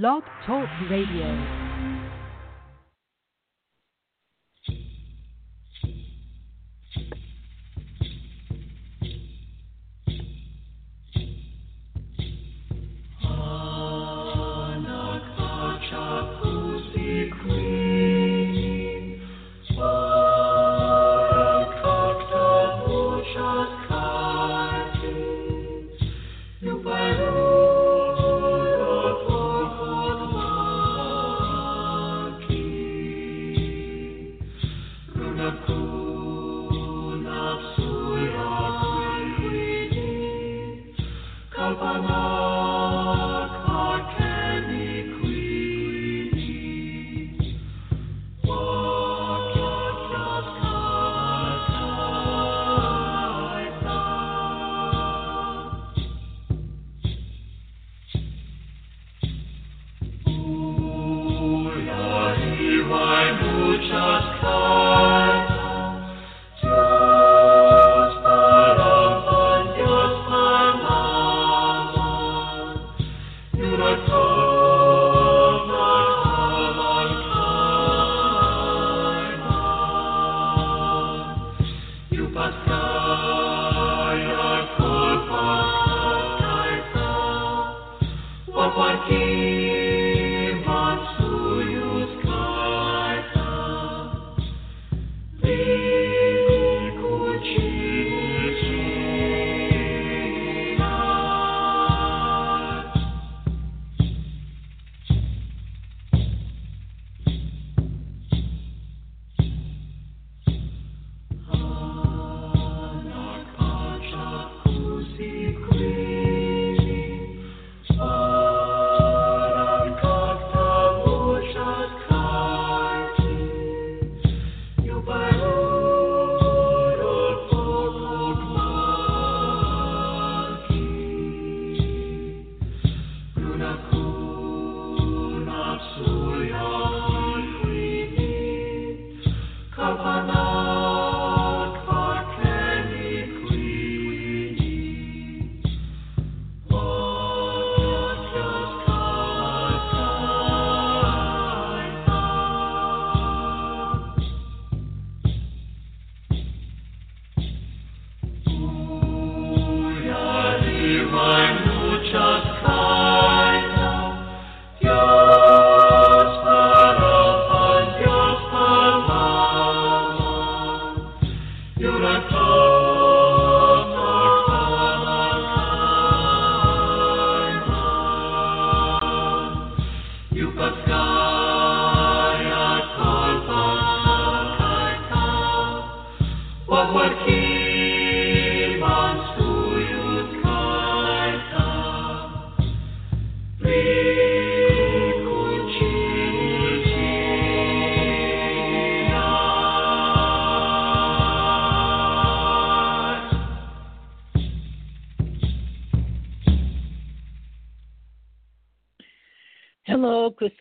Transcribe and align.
Blog 0.00 0.24
Talk 0.44 0.68
Radio. 0.90 1.73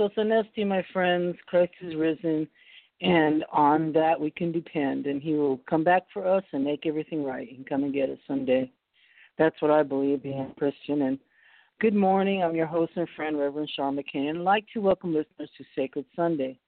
Christos 0.04 0.26
Anesti, 0.26 0.68
my 0.68 0.86
friends. 0.92 1.38
Christ 1.48 1.72
is 1.82 1.96
risen, 1.96 2.48
and 3.02 3.46
on 3.54 3.94
that 3.94 4.20
we 4.20 4.32
can 4.32 4.52
depend. 4.52 5.06
And 5.06 5.22
He 5.22 5.34
will 5.34 5.62
come 5.70 5.84
back 5.84 6.04
for 6.14 6.28
us 6.28 6.44
and 6.52 6.64
make 6.64 6.86
everything 6.86 7.24
right 7.24 7.48
and 7.56 7.68
come 7.68 7.86
and 7.86 7.94
get 7.94 8.10
us 8.10 8.18
someday. 8.28 8.70
That's 9.38 9.56
what 9.62 9.72
I 9.72 9.82
believe, 9.82 10.24
being 10.24 10.40
a 10.40 10.60
Christian. 10.60 11.04
And 11.04 11.20
good 11.80 11.94
morning. 11.94 12.44
I'm 12.44 12.56
your 12.56 12.66
host 12.66 12.92
and 12.98 13.08
friend, 13.16 13.40
Reverend 13.40 13.72
Sean 13.74 13.96
McCain, 13.96 14.30
and 14.30 14.40
I'd 14.40 14.44
like 14.44 14.66
to 14.74 14.82
welcome 14.82 15.14
listeners 15.14 15.50
to 15.58 15.64
Sacred 15.74 16.06
Sunday. 16.18 16.60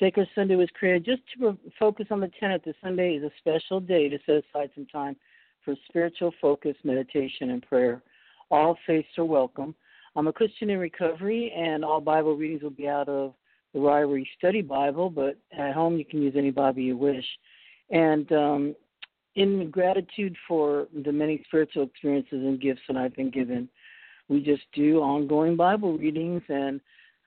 Sacred 0.00 0.26
Sunday 0.34 0.56
was 0.56 0.70
created 0.76 1.04
just 1.04 1.22
to 1.38 1.56
focus 1.78 2.06
on 2.10 2.18
the 2.18 2.32
tenet 2.40 2.62
that 2.64 2.74
Sunday 2.82 3.14
is 3.14 3.22
a 3.22 3.30
special 3.38 3.78
day 3.78 4.08
to 4.08 4.18
set 4.26 4.42
aside 4.42 4.70
some 4.74 4.86
time 4.86 5.14
for 5.64 5.76
spiritual 5.88 6.32
focus, 6.40 6.74
meditation, 6.82 7.50
and 7.50 7.62
prayer. 7.62 8.02
All 8.50 8.76
faiths 8.86 9.18
are 9.18 9.24
welcome. 9.24 9.76
I'm 10.14 10.28
a 10.28 10.32
Christian 10.32 10.70
in 10.70 10.78
recovery, 10.78 11.52
and 11.56 11.84
all 11.84 12.00
Bible 12.00 12.36
readings 12.36 12.62
will 12.62 12.70
be 12.70 12.88
out 12.88 13.08
of 13.08 13.34
the 13.72 13.80
Ryrie 13.80 14.26
Study 14.38 14.60
Bible, 14.60 15.08
but 15.08 15.38
at 15.56 15.72
home 15.72 15.96
you 15.96 16.04
can 16.04 16.20
use 16.22 16.34
any 16.36 16.50
Bible 16.50 16.80
you 16.80 16.96
wish. 16.96 17.24
And 17.90 18.30
um, 18.32 18.74
in 19.34 19.70
gratitude 19.70 20.36
for 20.46 20.88
the 21.04 21.12
many 21.12 21.42
spiritual 21.46 21.84
experiences 21.84 22.32
and 22.32 22.60
gifts 22.60 22.82
that 22.88 22.98
I've 22.98 23.16
been 23.16 23.30
given, 23.30 23.70
we 24.28 24.42
just 24.42 24.64
do 24.74 25.00
ongoing 25.00 25.56
Bible 25.56 25.96
readings, 25.96 26.42
and 26.48 26.78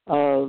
uh, 0.08 0.46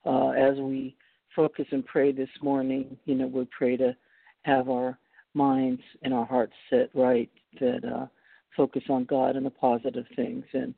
uh, 0.04 0.30
as 0.30 0.56
we 0.56 0.96
focus 1.34 1.66
and 1.70 1.84
pray 1.84 2.12
this 2.12 2.30
morning, 2.42 2.96
you 3.04 3.14
know, 3.14 3.26
we 3.26 3.46
pray 3.56 3.76
to 3.76 3.94
have 4.42 4.70
our 4.70 4.98
minds 5.34 5.82
and 6.02 6.14
our 6.14 6.24
hearts 6.24 6.54
set 6.70 6.88
right, 6.94 7.30
that 7.60 7.84
uh, 7.84 8.06
focus 8.56 8.82
on 8.88 9.04
God 9.04 9.36
and 9.36 9.44
the 9.44 9.50
positive 9.50 10.06
things 10.14 10.44
and 10.54 10.74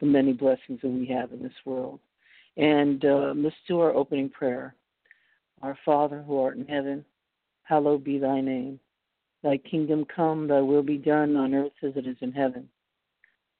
the 0.00 0.06
many 0.06 0.32
blessings 0.32 0.80
that 0.82 0.88
we 0.88 1.06
have 1.06 1.32
in 1.32 1.42
this 1.42 1.52
world. 1.64 2.00
And 2.56 3.02
uh, 3.04 3.32
let's 3.34 3.56
do 3.66 3.80
our 3.80 3.94
opening 3.94 4.28
prayer. 4.28 4.74
Our 5.62 5.78
Father 5.84 6.22
who 6.26 6.38
art 6.38 6.58
in 6.58 6.66
heaven, 6.66 7.04
hallowed 7.62 8.04
be 8.04 8.18
thy 8.18 8.40
name. 8.40 8.78
Thy 9.42 9.56
kingdom 9.56 10.04
come, 10.04 10.46
thy 10.46 10.60
will 10.60 10.82
be 10.82 10.98
done 10.98 11.36
on 11.36 11.54
earth 11.54 11.72
as 11.82 11.92
it 11.96 12.06
is 12.06 12.16
in 12.20 12.32
heaven. 12.32 12.68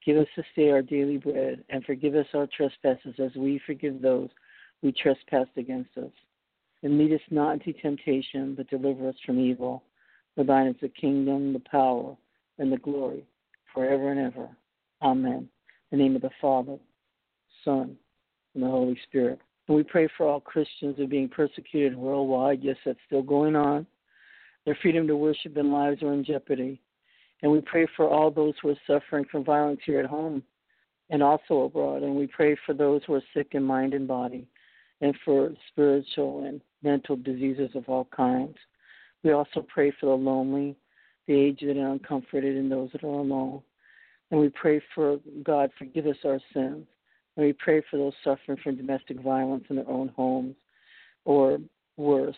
Give 0.05 0.17
us 0.17 0.29
this 0.37 0.47
day 0.57 0.71
our 0.71 0.83
daily 0.83 1.17
bread, 1.17 1.65
and 1.69 1.85
forgive 1.85 2.15
us 2.15 2.27
our 2.35 2.49
trespasses 2.57 3.15
as 3.19 3.35
we 3.37 3.61
forgive 3.67 4.01
those 4.01 4.31
who 4.81 4.93
trespass 4.93 5.47
against 5.57 5.97
us. 5.97 6.11
And 6.83 6.99
lead 6.99 7.13
us 7.13 7.21
not 7.31 7.53
into 7.53 7.73
temptation, 7.73 8.55
but 8.57 8.69
deliver 8.69 9.09
us 9.09 9.15
from 9.25 9.39
evil. 9.39 9.85
For 10.35 10.45
thine 10.45 10.69
is 10.69 10.77
the 10.81 10.89
kingdom, 10.89 11.53
the 11.53 11.61
power, 11.61 12.17
and 12.59 12.73
the 12.73 12.79
glory, 12.79 13.25
forever 13.73 14.11
and 14.11 14.21
ever. 14.21 14.49
Amen. 15.03 15.49
In 15.91 15.99
the 15.99 16.05
name 16.05 16.17
of 16.17 16.23
the 16.23 16.31
Father, 16.41 16.79
Son, 17.65 17.97
and 18.55 18.63
the 18.63 18.69
Holy 18.69 18.99
Spirit. 19.05 19.41
And 19.69 19.77
we 19.77 19.85
pray 19.85 20.09
for 20.17 20.27
all 20.27 20.41
Christians 20.41 20.97
who 20.97 21.05
are 21.05 21.09
being 21.09 21.29
persecuted 21.29 21.97
worldwide. 21.97 22.63
Yes, 22.63 22.77
that's 22.85 22.99
still 23.07 23.23
going 23.23 23.55
on. 23.55 23.87
Their 24.65 24.79
freedom 24.81 25.07
to 25.09 25.17
worship 25.17 25.57
and 25.57 25.73
lives 25.73 26.03
are 26.03 26.13
in 26.13 26.25
jeopardy. 26.25 26.81
And 27.43 27.51
we 27.51 27.61
pray 27.61 27.87
for 27.97 28.09
all 28.09 28.31
those 28.31 28.55
who 28.63 28.71
are 28.71 28.77
suffering 28.87 29.25
from 29.31 29.45
violence 29.45 29.81
here 29.85 29.99
at 29.99 30.07
home 30.07 30.43
and 31.11 31.23
also 31.23 31.63
abroad. 31.63 32.03
And 32.03 32.15
we 32.15 32.27
pray 32.27 32.57
for 32.65 32.73
those 32.73 33.03
who 33.07 33.15
are 33.15 33.23
sick 33.35 33.49
in 33.53 33.63
mind 33.63 33.95
and 33.95 34.07
body 34.07 34.47
and 35.01 35.15
for 35.25 35.51
spiritual 35.69 36.45
and 36.45 36.61
mental 36.83 37.17
diseases 37.17 37.71
of 37.75 37.89
all 37.89 38.09
kinds. 38.17 38.57
We 39.25 39.33
also 39.33 39.67
pray 39.69 39.93
for 39.99 40.07
the 40.07 40.13
lonely, 40.13 40.77
the 41.27 41.35
aged 41.35 41.65
and 41.65 41.79
uncomforted, 41.79 42.57
and 42.57 42.71
those 42.71 42.91
that 42.93 43.05
are 43.05 43.09
alone. 43.09 43.63
And 44.31 44.41
we 44.41 44.49
pray 44.49 44.81
for 44.95 45.19
God, 45.45 45.71
forgive 45.77 46.07
us 46.07 46.17
our 46.25 46.41
sins. 46.53 46.87
And 47.37 47.47
we 47.47 47.53
pray 47.53 47.83
for 47.91 47.97
those 47.97 48.15
suffering 48.25 48.59
from 48.63 48.77
domestic 48.77 49.21
violence 49.21 49.65
in 49.69 49.77
their 49.77 49.89
own 49.89 50.09
homes 50.09 50.55
or 51.25 51.59
worse, 51.97 52.37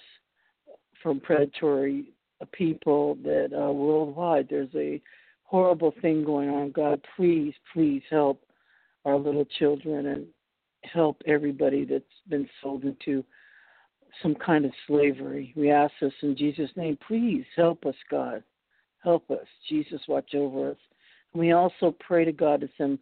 from 1.04 1.20
predatory 1.20 2.06
people 2.52 3.16
that 3.22 3.50
uh, 3.52 3.70
worldwide 3.70 4.48
there's 4.50 4.74
a 4.74 5.00
horrible 5.44 5.94
thing 6.02 6.24
going 6.24 6.48
on. 6.48 6.72
God, 6.72 7.00
please, 7.14 7.54
please 7.72 8.02
help 8.10 8.42
our 9.04 9.16
little 9.16 9.44
children 9.58 10.06
and 10.06 10.26
help 10.82 11.20
everybody 11.26 11.84
that's 11.84 12.04
been 12.28 12.48
sold 12.62 12.84
into 12.84 13.22
some 14.22 14.34
kind 14.34 14.64
of 14.64 14.72
slavery. 14.86 15.52
We 15.56 15.70
ask 15.70 15.92
this 16.00 16.12
in 16.22 16.36
Jesus' 16.36 16.70
name. 16.76 16.98
Please 17.06 17.44
help 17.54 17.84
us, 17.86 17.94
God. 18.10 18.42
Help 19.02 19.30
us. 19.30 19.46
Jesus, 19.68 20.00
watch 20.08 20.34
over 20.34 20.70
us. 20.70 20.78
And 21.32 21.40
we 21.40 21.52
also 21.52 21.94
pray 22.00 22.24
to 22.24 22.32
God 22.32 22.60
to 22.62 22.68
send 22.78 22.98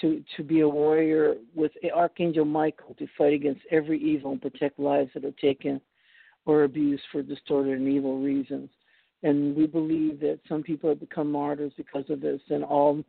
to, 0.00 0.22
to 0.36 0.44
be 0.44 0.60
a 0.60 0.68
warrior 0.68 1.34
with 1.56 1.72
Archangel 1.94 2.44
Michael 2.44 2.94
to 2.98 3.06
fight 3.16 3.32
against 3.32 3.62
every 3.70 4.00
evil 4.00 4.32
and 4.32 4.40
protect 4.40 4.78
lives 4.78 5.10
that 5.14 5.24
are 5.24 5.32
taken 5.32 5.80
or 6.48 6.64
abused 6.64 7.02
for 7.12 7.22
distorted 7.22 7.78
and 7.78 7.86
evil 7.86 8.18
reasons. 8.20 8.70
And 9.22 9.54
we 9.54 9.66
believe 9.66 10.18
that 10.20 10.40
some 10.48 10.62
people 10.62 10.88
have 10.88 10.98
become 10.98 11.30
martyrs 11.30 11.72
because 11.76 12.08
of 12.08 12.22
this, 12.22 12.40
and 12.48 12.64
all 12.64 13.04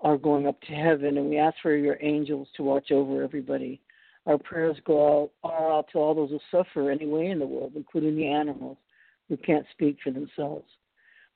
are 0.00 0.16
going 0.16 0.46
up 0.46 0.58
to 0.62 0.72
heaven. 0.72 1.18
And 1.18 1.28
we 1.28 1.36
ask 1.36 1.56
for 1.60 1.76
your 1.76 1.98
angels 2.00 2.48
to 2.56 2.62
watch 2.62 2.90
over 2.90 3.22
everybody. 3.22 3.82
Our 4.26 4.38
prayers 4.38 4.78
go 4.86 5.30
out, 5.44 5.52
out 5.52 5.88
to 5.92 5.98
all 5.98 6.14
those 6.14 6.30
who 6.30 6.40
suffer 6.50 6.90
anyway 6.90 7.26
in 7.26 7.38
the 7.38 7.46
world, 7.46 7.72
including 7.76 8.16
the 8.16 8.28
animals 8.28 8.78
who 9.28 9.36
can't 9.36 9.66
speak 9.72 9.98
for 10.02 10.10
themselves. 10.10 10.64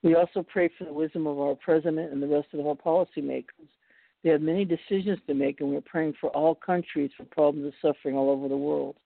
We 0.03 0.15
also 0.15 0.43
pray 0.43 0.71
for 0.79 0.85
the 0.85 0.95
wisdom 0.95 1.27
of 1.27 1.39
our 1.39 1.57
president 1.57 2.11
and 2.11 2.23
the 2.23 2.27
rest 2.27 2.49
of 2.55 2.67
our 2.67 2.75
policymakers. 2.75 3.69
They 4.23 4.31
have 4.31 4.41
many 4.41 4.65
decisions 4.65 5.19
to 5.27 5.35
make, 5.35 5.61
and 5.61 5.69
we're 5.69 5.83
praying 5.83 6.15
for 6.19 6.31
all 6.31 6.55
countries 6.55 7.11
for 7.19 7.25
problems 7.25 7.67
of 7.67 7.75
suffering 7.83 8.17
all 8.17 8.31
over 8.31 8.49
the 8.49 8.57
world. 8.57 8.97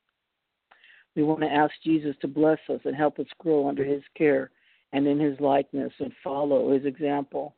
We 1.18 1.24
want 1.24 1.40
to 1.40 1.48
ask 1.52 1.74
Jesus 1.82 2.14
to 2.20 2.28
bless 2.28 2.60
us 2.72 2.78
and 2.84 2.94
help 2.94 3.18
us 3.18 3.26
grow 3.40 3.68
under 3.68 3.82
his 3.82 4.04
care 4.16 4.52
and 4.92 5.04
in 5.04 5.18
his 5.18 5.40
likeness 5.40 5.92
and 5.98 6.12
follow 6.22 6.72
his 6.72 6.84
example. 6.84 7.56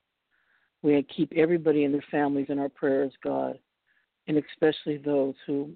We 0.81 1.07
keep 1.15 1.31
everybody 1.37 1.85
and 1.85 1.93
their 1.93 2.05
families 2.11 2.47
in 2.49 2.59
our 2.59 2.71
prayers, 2.71 3.13
God, 3.23 3.59
and 4.29 4.39
especially 4.39 4.97
those 4.97 5.35
who 5.47 5.73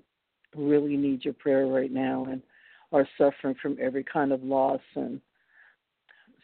really 0.56 0.96
need 0.96 1.26
your 1.26 1.34
prayer 1.34 1.66
right 1.66 1.92
now 1.92 2.26
and 2.30 2.40
are 2.90 3.06
suffering 3.18 3.54
from 3.60 3.76
every 3.78 4.02
kind 4.02 4.32
of 4.32 4.42
loss 4.42 4.80
and 4.94 5.20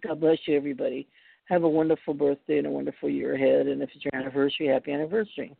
God 0.01 0.19
bless 0.19 0.39
you, 0.47 0.57
everybody. 0.57 1.07
Have 1.49 1.63
a 1.63 1.69
wonderful 1.69 2.13
birthday 2.13 2.57
and 2.57 2.67
a 2.67 2.71
wonderful 2.71 3.09
year 3.09 3.35
ahead. 3.35 3.67
And 3.67 3.81
if 3.81 3.89
it's 3.95 4.03
your 4.03 4.15
anniversary, 4.15 4.67
happy 4.67 4.91
anniversary. 4.91 5.55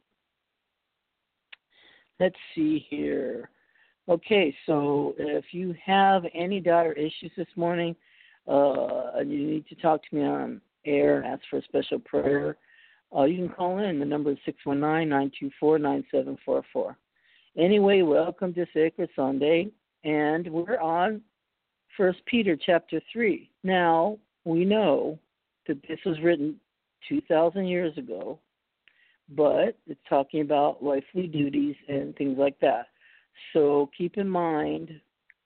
Let's 2.20 2.36
see 2.56 2.86
here. 2.89 3.50
Okay, 4.10 4.56
so 4.65 5.13
if 5.17 5.46
you 5.51 5.75
have 5.84 6.24
any 6.34 6.60
daughter 6.60 6.94
issues 6.94 7.32
this 7.38 7.48
morning, 7.56 7.96
uh, 8.48 9.20
you 9.20 9.46
need 9.46 9.67
to 9.67 9.75
talk 9.75 10.01
to 10.10 10.15
me 10.15 10.24
on 10.24 10.62
air 10.86 11.17
and 11.17 11.25
ask 11.25 11.41
for 11.50 11.58
a 11.58 11.63
special 11.63 12.00
prayer. 12.00 12.58
Uh, 13.15 13.24
you 13.24 13.38
can 13.38 13.50
call 13.50 13.79
in. 13.79 14.00
The 14.00 14.06
number 14.06 14.32
is 14.32 14.38
six 14.46 14.58
one 14.65 14.79
nine 14.79 15.10
nine 15.10 15.32
two 15.39 15.51
four 15.60 15.77
nine 15.77 16.03
seven 16.12 16.38
four 16.46 16.63
four. 16.74 16.98
Anyway, 17.58 18.01
welcome 18.01 18.53
to 18.53 18.65
Sacred 18.74 19.10
Sunday, 19.15 19.70
and 20.03 20.48
we're 20.50 20.79
on 20.79 21.22
First 21.96 22.20
Peter 22.25 22.58
chapter 22.58 23.01
three. 23.12 23.50
Now 23.63 24.17
we 24.46 24.63
know 24.65 25.20
that 25.67 25.81
this 25.88 26.00
was 26.05 26.19
written 26.21 26.55
two 27.07 27.21
thousand 27.21 27.67
years 27.67 27.97
ago, 27.97 28.39
but 29.29 29.77
it's 29.88 30.00
talking 30.09 30.41
about 30.41 30.81
wifely 30.81 31.27
duties 31.27 31.75
and 31.88 32.15
things 32.15 32.38
like 32.38 32.59
that. 32.59 32.88
So 33.53 33.89
keep 33.97 34.17
in 34.17 34.27
mind 34.27 35.00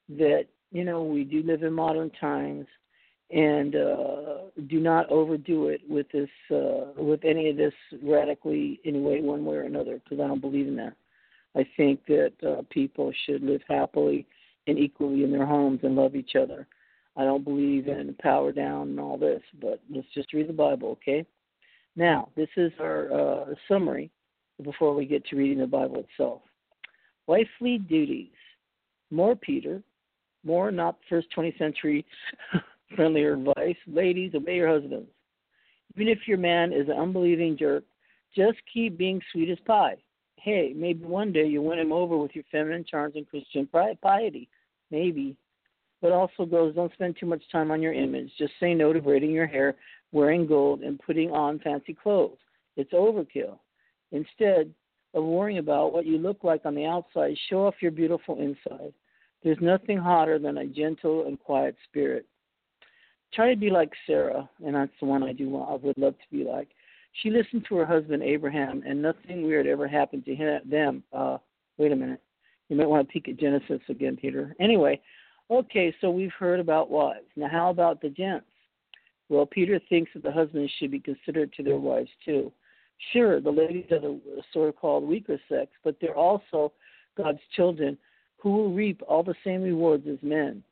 that 0.10 0.46
you 0.72 0.86
know, 0.86 1.04
we 1.04 1.24
do 1.24 1.44
live 1.44 1.64
in 1.64 1.74
modern 1.74 2.10
times, 2.12 2.66
and 3.30 3.76
uh, 3.76 4.38
do 4.68 4.80
not 4.80 5.10
overdo 5.10 5.68
it 5.68 5.82
with 5.88 6.08
this, 6.12 6.30
uh, 6.50 6.92
with 6.98 7.24
any 7.24 7.50
of 7.50 7.58
this 7.58 7.74
radically, 8.02 8.80
anyway, 8.86 9.22
one 9.22 9.46
way 9.46 9.58
or 9.58 9.64
another, 9.64 10.00
because 10.04 10.24
I 10.24 10.28
don't 10.28 10.42
believe 10.42 10.68
in 10.68 10.76
that. 10.78 10.94
I 11.56 11.66
think 11.76 12.06
that 12.08 12.32
uh, 12.48 12.62
people 12.70 13.12
should 13.26 13.44
live 13.44 13.62
happily 13.68 14.26
and 14.68 14.80
equally 14.80 15.24
in 15.24 15.32
their 15.32 15.46
homes 15.46 15.82
and 15.84 15.96
love 15.96 16.16
each 16.16 16.36
other. 16.42 16.68
I 17.18 17.24
don't 17.24 17.44
believe 17.44 17.88
in 17.88 18.16
power 18.22 18.52
down 18.52 18.90
and 18.90 19.00
all 19.00 19.18
this, 19.18 19.42
but 19.62 19.82
let's 19.94 20.08
just 20.14 20.34
read 20.34 20.48
the 20.48 20.54
Bible, 20.54 20.90
okay? 20.92 21.26
Now, 21.96 22.30
this 22.36 22.48
is 22.56 22.72
our 22.80 23.12
uh, 23.12 23.46
summary 23.68 24.10
before 24.64 24.94
we 24.94 25.06
get 25.06 25.26
to 25.26 25.36
reading 25.36 25.60
the 25.60 25.68
Bible 25.68 26.06
itself. 26.10 26.42
Wifely 27.28 27.78
duties. 27.78 28.30
More 29.10 29.36
Peter, 29.36 29.84
more 30.46 30.72
not 30.72 30.98
first 31.10 31.28
20th 31.36 31.58
century 31.58 32.06
friendlier 32.96 33.34
advice. 33.34 33.76
Ladies, 33.88 34.34
obey 34.36 34.56
your 34.56 34.70
husbands. 34.70 35.10
Even 35.96 36.08
if 36.08 36.20
your 36.28 36.38
man 36.38 36.72
is 36.72 36.88
an 36.88 36.98
unbelieving 36.98 37.58
jerk, 37.58 37.84
just 38.36 38.58
keep 38.74 38.98
being 38.98 39.22
sweet 39.32 39.50
as 39.50 39.60
pie. 39.66 39.98
Hey, 40.38 40.74
maybe 40.76 41.04
one 41.04 41.34
day 41.34 41.46
you'll 41.46 41.66
win 41.66 41.80
him 41.80 41.92
over 41.92 42.18
with 42.18 42.32
your 42.34 42.46
feminine 42.52 42.86
charms 42.90 43.16
and 43.16 43.28
Christian 43.28 43.68
piety. 44.02 44.50
Maybe. 44.90 45.36
But 46.02 46.12
also, 46.12 46.46
girls, 46.46 46.76
don't 46.76 46.94
spend 46.94 47.18
too 47.20 47.28
much 47.28 47.44
time 47.52 47.72
on 47.72 47.82
your 47.82 47.94
image. 47.94 48.32
Just 48.38 48.54
say 48.60 48.74
no 48.74 48.92
to 48.92 49.02
braiding 49.02 49.32
your 49.32 49.48
hair, 49.48 49.76
wearing 50.12 50.48
gold, 50.48 50.82
and 50.82 51.00
putting 51.00 51.32
on 51.32 51.60
fancy 51.60 51.94
clothes. 51.94 52.38
It's 52.76 52.94
overkill. 52.94 53.60
Instead 54.12 54.74
of 55.14 55.24
worrying 55.24 55.60
about 55.60 55.94
what 55.94 56.06
you 56.06 56.18
look 56.18 56.44
like 56.44 56.66
on 56.66 56.76
the 56.76 56.86
outside, 56.86 57.38
show 57.50 57.68
off 57.68 57.76
your 57.82 57.92
beautiful 57.92 58.40
inside. 58.40 58.94
There's 59.44 59.58
nothing 59.62 59.98
hotter 59.98 60.40
than 60.40 60.58
a 60.58 60.66
gentle 60.66 61.28
and 61.28 61.40
quiet 61.40 61.76
spirit. 61.88 62.26
Try 63.34 63.50
to 63.54 63.60
be 63.60 63.70
like 63.70 63.92
Sarah, 64.08 64.50
and 64.66 64.76
that's 64.76 64.92
the 65.00 65.06
one 65.06 65.24
I 65.24 65.34
do. 65.34 65.56
I 65.58 65.76
would 65.76 65.98
love 65.98 66.14
to 66.14 66.36
be 66.36 66.44
like. 66.44 66.70
She 67.22 67.30
listened 67.30 67.66
to 67.68 67.76
her 67.76 67.86
husband 67.86 68.24
Abraham, 68.24 68.84
and 68.86 69.02
nothing 69.02 69.44
weird 69.44 69.68
ever 69.68 69.88
happened 69.88 70.26
to 70.26 70.36
him, 70.36 70.62
them. 70.66 71.04
Uh, 71.14 71.38
wait 71.78 71.92
a 71.92 71.96
minute. 71.96 72.22
You 72.70 72.78
might 72.78 72.88
want 72.88 73.08
to 73.08 73.12
peek 73.12 73.28
at 73.28 73.38
Genesis 73.38 73.82
again, 73.90 74.16
Peter. 74.16 74.56
Anyway, 74.60 75.02
okay, 75.52 75.94
so 76.02 76.10
we've 76.10 76.32
heard 76.38 76.60
about 76.60 76.90
wives. 76.90 77.28
Now, 77.36 77.50
how 77.50 77.70
about 77.70 78.02
the 78.02 78.10
gents? 78.10 78.46
Well, 79.30 79.46
Peter 79.46 79.80
thinks 79.90 80.12
that 80.14 80.24
the 80.24 80.32
husbands 80.32 80.72
should 80.78 80.92
be 80.92 81.00
considered 81.00 81.54
to 81.54 81.64
their 81.64 81.78
wives 81.78 82.10
too. 82.26 82.52
Sure, 83.14 83.40
the 83.42 83.50
ladies 83.50 83.86
are 83.92 84.00
the 84.00 84.20
so 84.54 84.72
called 84.72 85.04
weaker 85.04 85.40
sex, 85.50 85.72
but 85.84 85.96
they're 86.00 86.16
also 86.16 86.72
God's 87.18 87.40
children 87.56 87.98
who 88.38 88.52
will 88.52 88.74
reap 88.74 89.02
all 89.08 89.24
the 89.24 89.36
same 89.44 89.62
rewards 89.62 90.06
as 90.08 90.18
men. 90.22 90.64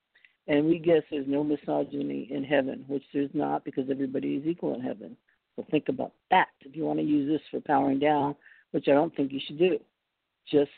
And 0.47 0.65
we 0.65 0.79
guess 0.79 1.03
there's 1.11 1.27
no 1.27 1.43
misogyny 1.43 2.27
in 2.31 2.43
heaven, 2.43 2.83
which 2.87 3.03
there's 3.13 3.29
not 3.33 3.63
because 3.63 3.85
everybody 3.89 4.35
is 4.35 4.45
equal 4.45 4.73
in 4.73 4.81
heaven. 4.81 5.15
So 5.55 5.65
think 5.69 5.89
about 5.89 6.13
that. 6.31 6.47
If 6.61 6.75
you 6.75 6.85
want 6.85 6.99
to 6.99 7.05
use 7.05 7.29
this 7.29 7.41
for 7.51 7.61
powering 7.65 7.99
down, 7.99 8.35
which 8.71 8.87
I 8.87 8.91
don't 8.91 9.15
think 9.15 9.31
you 9.31 9.39
should 9.45 9.59
do, 9.59 9.79
just 10.51 10.71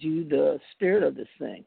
do 0.00 0.26
the 0.28 0.60
spirit 0.72 1.02
of 1.02 1.16
this 1.16 1.28
thing. 1.38 1.64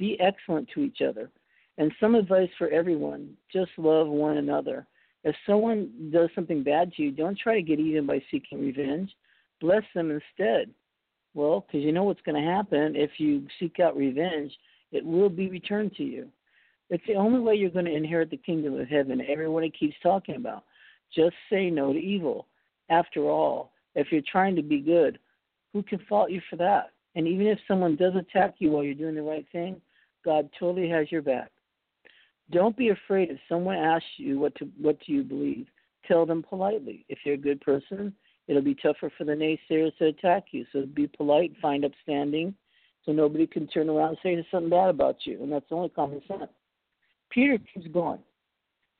Be 0.00 0.18
excellent 0.18 0.66
to 0.74 0.80
each 0.80 1.02
other. 1.06 1.30
And 1.76 1.92
some 2.00 2.14
advice 2.14 2.48
for 2.56 2.68
everyone 2.70 3.36
just 3.52 3.70
love 3.76 4.08
one 4.08 4.38
another. 4.38 4.86
If 5.24 5.36
someone 5.46 6.10
does 6.10 6.30
something 6.34 6.62
bad 6.62 6.92
to 6.94 7.02
you, 7.02 7.10
don't 7.10 7.38
try 7.38 7.54
to 7.56 7.62
get 7.62 7.78
even 7.78 8.06
by 8.06 8.22
seeking 8.30 8.62
revenge. 8.62 9.10
Bless 9.60 9.82
them 9.94 10.10
instead. 10.10 10.70
Well, 11.34 11.60
because 11.66 11.84
you 11.84 11.92
know 11.92 12.04
what's 12.04 12.22
going 12.22 12.42
to 12.42 12.50
happen 12.50 12.96
if 12.96 13.10
you 13.18 13.46
seek 13.60 13.78
out 13.78 13.94
revenge, 13.94 14.50
it 14.90 15.04
will 15.04 15.28
be 15.28 15.50
returned 15.50 15.94
to 15.96 16.02
you. 16.02 16.28
It's 16.88 17.04
the 17.06 17.14
only 17.14 17.38
way 17.38 17.54
you're 17.54 17.68
going 17.68 17.84
to 17.84 17.94
inherit 17.94 18.30
the 18.30 18.38
kingdom 18.38 18.80
of 18.80 18.88
heaven. 18.88 19.22
Everyone 19.28 19.70
keeps 19.78 19.96
talking 20.02 20.36
about. 20.36 20.64
Just 21.14 21.34
say 21.50 21.68
no 21.68 21.92
to 21.92 21.98
evil. 21.98 22.46
After 22.88 23.24
all, 23.24 23.72
if 23.94 24.10
you're 24.10 24.22
trying 24.32 24.56
to 24.56 24.62
be 24.62 24.80
good, 24.80 25.18
who 25.74 25.82
can 25.82 26.00
fault 26.08 26.30
you 26.30 26.40
for 26.48 26.56
that? 26.56 26.92
And 27.14 27.28
even 27.28 27.46
if 27.46 27.58
someone 27.68 27.96
does 27.96 28.14
attack 28.16 28.54
you 28.58 28.70
while 28.70 28.82
you're 28.82 28.94
doing 28.94 29.14
the 29.14 29.22
right 29.22 29.46
thing, 29.52 29.80
God 30.24 30.48
totally 30.58 30.88
has 30.88 31.10
your 31.10 31.22
back. 31.22 31.50
Don't 32.50 32.76
be 32.76 32.88
afraid 32.88 33.30
if 33.30 33.38
someone 33.48 33.76
asks 33.76 34.06
you 34.16 34.38
what 34.38 34.54
to 34.56 34.68
what 34.80 34.98
do 35.06 35.12
you 35.12 35.22
believe. 35.22 35.66
Tell 36.06 36.26
them 36.26 36.42
politely. 36.42 37.04
If 37.08 37.18
you're 37.24 37.34
a 37.34 37.38
good 37.38 37.60
person, 37.60 38.12
it'll 38.48 38.62
be 38.62 38.74
tougher 38.74 39.12
for 39.16 39.24
the 39.24 39.32
naysayers 39.32 39.96
to 39.98 40.06
attack 40.06 40.46
you. 40.50 40.66
So 40.72 40.84
be 40.86 41.06
polite, 41.06 41.52
find 41.62 41.84
upstanding, 41.84 42.54
so 43.04 43.12
nobody 43.12 43.46
can 43.46 43.68
turn 43.68 43.88
around 43.88 44.10
and 44.10 44.18
say 44.22 44.46
something 44.50 44.70
bad 44.70 44.90
about 44.90 45.16
you. 45.24 45.42
And 45.42 45.52
that's 45.52 45.66
only 45.70 45.90
common 45.90 46.20
sense. 46.26 46.50
Peter 47.30 47.58
keeps 47.72 47.86
going. 47.88 48.18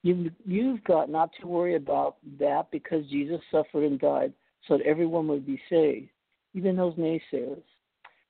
You've, 0.02 0.32
you've 0.46 0.82
got 0.84 1.10
not 1.10 1.30
to 1.40 1.46
worry 1.46 1.74
about 1.74 2.16
that 2.38 2.70
because 2.70 3.04
Jesus 3.10 3.40
suffered 3.50 3.84
and 3.84 4.00
died 4.00 4.32
so 4.66 4.78
that 4.78 4.86
everyone 4.86 5.28
would 5.28 5.46
be 5.46 5.60
saved, 5.68 6.08
even 6.54 6.76
those 6.76 6.94
naysayers. 6.94 7.62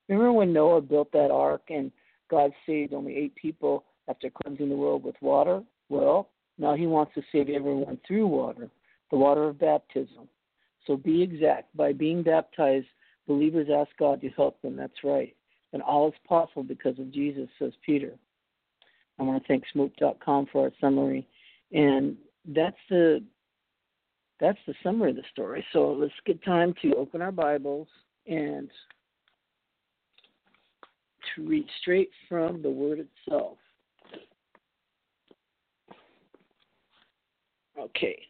Remember 0.09 0.33
when 0.33 0.53
Noah 0.53 0.81
built 0.81 1.13
that 1.13 1.31
ark 1.31 1.63
and 1.69 1.93
God 2.31 2.53
saved 2.67 2.95
only 2.95 3.17
eight 3.17 3.35
people 3.35 3.85
after 4.09 4.31
cleansing 4.31 4.69
the 4.69 4.77
world 4.77 5.05
with 5.05 5.17
water? 5.21 5.63
Well, 5.89 6.31
now 6.59 6.75
he 6.75 6.87
wants 6.87 7.13
to 7.15 7.23
save 7.33 7.49
everyone 7.49 7.99
through 8.07 8.27
water, 8.27 8.71
the 9.11 9.17
water 9.17 9.45
of 9.45 9.59
baptism. 9.59 10.29
So 10.87 10.97
be 10.97 11.23
exact. 11.23 11.77
By 11.77 11.93
being 11.93 12.23
baptized, 12.23 12.87
believers 13.27 13.69
ask 13.75 13.91
God 13.99 14.21
to 14.21 14.29
help 14.31 14.61
them. 14.63 14.77
That's 14.77 15.05
right. 15.05 15.35
And 15.73 15.83
all 15.83 16.09
is 16.09 16.15
possible 16.27 16.63
because 16.63 16.99
of 16.99 17.13
Jesus, 17.13 17.49
says 17.59 17.73
Peter. 17.85 18.13
I 19.19 19.23
want 19.23 19.43
to 19.43 19.49
thank 19.49 19.65
Shmoop.com 19.75 20.47
for 20.51 20.65
our 20.65 20.73
summary, 20.81 21.29
and 21.73 22.17
that's 22.49 22.77
the 22.89 23.23
that's 24.41 24.59
the 24.67 24.75
summary 24.83 25.11
of 25.11 25.17
the 25.17 25.23
story. 25.31 25.65
So 25.75 25.93
let's 25.93 26.15
get 26.25 26.43
time 26.43 26.75
to 26.81 26.95
open 26.97 27.21
our 27.21 27.31
Bibles 27.31 27.87
and 28.27 28.71
to 31.35 31.43
read 31.47 31.67
straight 31.81 32.11
from 32.29 32.63
the 32.63 32.71
Word 32.71 33.07
itself. 33.27 33.57
Okay, 37.79 38.21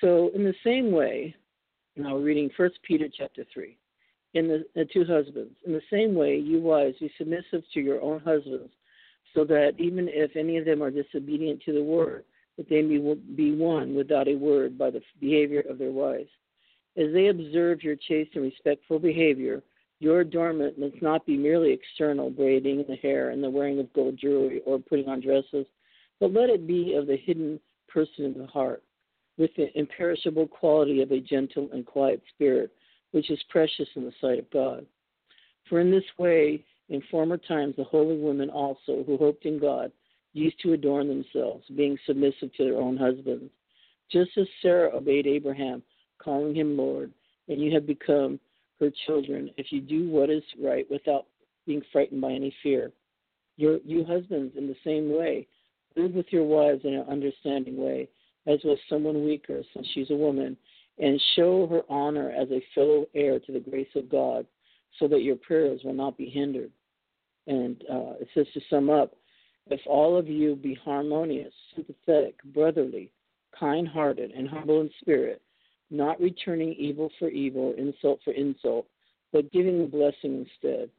so 0.00 0.30
in 0.34 0.44
the 0.44 0.54
same 0.62 0.92
way, 0.92 1.34
now 1.96 2.14
we're 2.14 2.22
reading 2.22 2.50
First 2.56 2.78
Peter 2.82 3.06
chapter 3.16 3.44
three. 3.52 3.78
In 4.34 4.48
the, 4.48 4.66
the 4.74 4.84
two 4.84 5.04
husbands, 5.04 5.54
in 5.64 5.72
the 5.72 5.80
same 5.90 6.14
way, 6.14 6.36
you 6.36 6.60
wives, 6.60 6.98
be 7.00 7.10
submissive 7.16 7.62
to 7.72 7.80
your 7.80 8.02
own 8.02 8.20
husbands 8.20 8.70
so 9.34 9.44
that 9.44 9.72
even 9.78 10.08
if 10.10 10.36
any 10.36 10.58
of 10.58 10.66
them 10.66 10.82
are 10.82 10.90
disobedient 10.90 11.62
to 11.62 11.72
the 11.72 11.82
word, 11.82 12.24
that 12.58 12.68
they 12.68 12.82
may 12.82 13.14
be 13.34 13.54
won 13.54 13.94
without 13.94 14.28
a 14.28 14.34
word 14.34 14.76
by 14.76 14.90
the 14.90 15.00
behavior 15.20 15.62
of 15.68 15.78
their 15.78 15.90
wives. 15.90 16.28
As 16.96 17.12
they 17.12 17.28
observe 17.28 17.82
your 17.82 17.96
chaste 17.96 18.30
and 18.34 18.44
respectful 18.44 18.98
behavior, 18.98 19.62
your 19.98 20.20
adornment 20.20 20.78
must 20.78 21.00
not 21.00 21.24
be 21.24 21.36
merely 21.36 21.72
external, 21.72 22.30
braiding 22.30 22.84
the 22.88 22.96
hair 22.96 23.30
and 23.30 23.42
the 23.42 23.50
wearing 23.50 23.78
of 23.78 23.92
gold 23.92 24.18
jewelry 24.18 24.60
or 24.66 24.78
putting 24.78 25.08
on 25.08 25.20
dresses, 25.20 25.66
but 26.20 26.32
let 26.32 26.50
it 26.50 26.66
be 26.66 26.94
of 26.94 27.06
the 27.06 27.16
hidden 27.16 27.58
person 27.88 28.26
of 28.26 28.34
the 28.34 28.46
heart, 28.46 28.82
with 29.38 29.50
the 29.56 29.76
imperishable 29.78 30.46
quality 30.46 31.02
of 31.02 31.12
a 31.12 31.20
gentle 31.20 31.68
and 31.72 31.86
quiet 31.86 32.22
spirit, 32.34 32.70
which 33.12 33.30
is 33.30 33.38
precious 33.48 33.88
in 33.96 34.04
the 34.04 34.12
sight 34.20 34.38
of 34.38 34.50
God. 34.50 34.84
For 35.68 35.80
in 35.80 35.90
this 35.90 36.04
way 36.18 36.64
in 36.88 37.02
former 37.10 37.36
times, 37.36 37.74
the 37.76 37.84
holy 37.84 38.18
women 38.18 38.50
also, 38.50 39.02
who 39.04 39.16
hoped 39.16 39.44
in 39.44 39.58
God, 39.58 39.90
used 40.32 40.60
to 40.62 40.74
adorn 40.74 41.08
themselves, 41.08 41.64
being 41.76 41.98
submissive 42.06 42.52
to 42.54 42.64
their 42.64 42.76
own 42.76 42.96
husbands, 42.96 43.50
just 44.10 44.30
as 44.36 44.46
Sarah 44.62 44.94
obeyed 44.94 45.26
Abraham, 45.26 45.82
calling 46.18 46.54
him 46.54 46.76
Lord, 46.76 47.12
and 47.48 47.60
you 47.60 47.72
have 47.74 47.86
become 47.86 48.38
her 48.80 48.90
children 49.06 49.50
if 49.56 49.66
you 49.70 49.80
do 49.80 50.08
what 50.08 50.30
is 50.30 50.42
right 50.62 50.86
without 50.90 51.26
being 51.66 51.82
frightened 51.92 52.20
by 52.20 52.32
any 52.32 52.54
fear. 52.62 52.92
Your, 53.56 53.78
you 53.84 54.04
husbands, 54.04 54.54
in 54.56 54.66
the 54.66 54.76
same 54.84 55.10
way, 55.16 55.46
live 55.96 56.12
with 56.12 56.26
your 56.30 56.44
wives 56.44 56.82
in 56.84 56.94
an 56.94 57.06
understanding 57.08 57.76
way, 57.76 58.08
as 58.46 58.58
with 58.64 58.78
someone 58.88 59.24
weaker, 59.24 59.62
since 59.74 59.86
she's 59.94 60.10
a 60.10 60.14
woman, 60.14 60.56
and 60.98 61.20
show 61.34 61.66
her 61.66 61.82
honor 61.88 62.30
as 62.30 62.48
a 62.50 62.64
fellow 62.74 63.06
heir 63.14 63.38
to 63.40 63.52
the 63.52 63.60
grace 63.60 63.88
of 63.96 64.08
God 64.08 64.46
so 64.98 65.08
that 65.08 65.22
your 65.22 65.36
prayers 65.36 65.80
will 65.84 65.94
not 65.94 66.16
be 66.16 66.26
hindered. 66.26 66.70
And 67.46 67.82
uh, 67.90 68.14
it 68.20 68.28
says 68.34 68.46
to 68.54 68.60
sum 68.70 68.90
up, 68.90 69.14
if 69.68 69.80
all 69.86 70.16
of 70.16 70.28
you 70.28 70.54
be 70.54 70.78
harmonious, 70.84 71.52
sympathetic, 71.74 72.36
brotherly, 72.54 73.10
kind 73.58 73.88
hearted, 73.88 74.30
and 74.30 74.48
humble 74.48 74.80
in 74.80 74.90
spirit, 75.00 75.42
not 75.90 76.20
returning 76.20 76.74
evil 76.74 77.10
for 77.18 77.28
evil, 77.28 77.74
insult 77.76 78.20
for 78.24 78.32
insult, 78.32 78.86
but 79.32 79.52
giving 79.52 79.82
a 79.82 79.86
blessing 79.86 80.46
instead. 80.46 80.90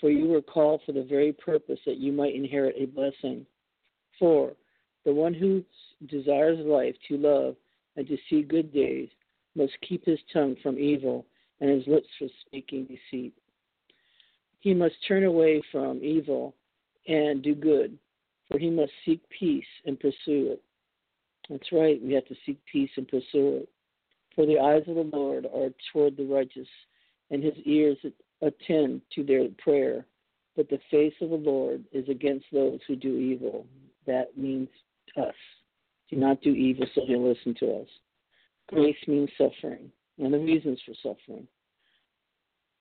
For 0.00 0.10
you 0.10 0.28
were 0.28 0.42
called 0.42 0.82
for 0.84 0.92
the 0.92 1.04
very 1.04 1.32
purpose 1.32 1.80
that 1.86 1.98
you 1.98 2.12
might 2.12 2.34
inherit 2.34 2.76
a 2.78 2.86
blessing. 2.86 3.46
For 4.18 4.52
the 5.04 5.12
one 5.12 5.34
who 5.34 5.64
desires 6.06 6.58
life 6.64 6.94
to 7.08 7.16
love 7.16 7.56
and 7.96 8.06
to 8.06 8.16
see 8.28 8.42
good 8.42 8.72
days 8.72 9.08
must 9.54 9.72
keep 9.86 10.04
his 10.04 10.18
tongue 10.32 10.56
from 10.62 10.78
evil 10.78 11.24
and 11.60 11.70
his 11.70 11.86
lips 11.86 12.08
from 12.18 12.28
speaking 12.46 12.84
deceit 12.84 13.32
he 14.66 14.74
must 14.74 14.96
turn 15.06 15.22
away 15.22 15.62
from 15.70 16.02
evil 16.02 16.52
and 17.06 17.40
do 17.40 17.54
good. 17.54 17.96
for 18.48 18.58
he 18.58 18.68
must 18.68 18.90
seek 19.04 19.20
peace 19.28 19.66
and 19.86 19.98
pursue 19.98 20.52
it. 20.52 20.62
That's 21.48 21.70
right, 21.70 22.02
we 22.02 22.14
have 22.14 22.26
to 22.26 22.34
seek 22.44 22.58
peace 22.70 22.90
and 22.96 23.06
pursue 23.06 23.62
it. 23.62 23.68
For 24.36 24.44
the 24.44 24.58
eyes 24.58 24.82
of 24.86 24.96
the 24.96 25.16
Lord 25.16 25.46
are 25.46 25.70
toward 25.92 26.16
the 26.16 26.26
righteous, 26.26 26.68
and 27.30 27.42
his 27.42 27.54
ears 27.64 27.96
attend 28.42 29.00
to 29.14 29.24
their 29.24 29.48
prayer. 29.58 30.06
But 30.54 30.68
the 30.68 30.78
face 30.90 31.14
of 31.22 31.30
the 31.30 31.36
Lord 31.36 31.84
is 31.90 32.08
against 32.08 32.46
those 32.52 32.80
who 32.86 32.96
do 32.96 33.16
evil. 33.16 33.66
That 34.06 34.36
means 34.36 34.68
us. 35.16 35.34
Do 36.10 36.16
not 36.16 36.42
do 36.42 36.50
evil, 36.50 36.86
so 36.94 37.02
he'll 37.06 37.26
listen 37.26 37.54
to 37.60 37.80
us. 37.80 37.88
Grace 38.68 38.96
means 39.08 39.30
suffering, 39.38 39.90
and 40.18 40.32
the 40.32 40.38
reasons 40.38 40.80
for 40.84 40.94
suffering. 41.02 41.48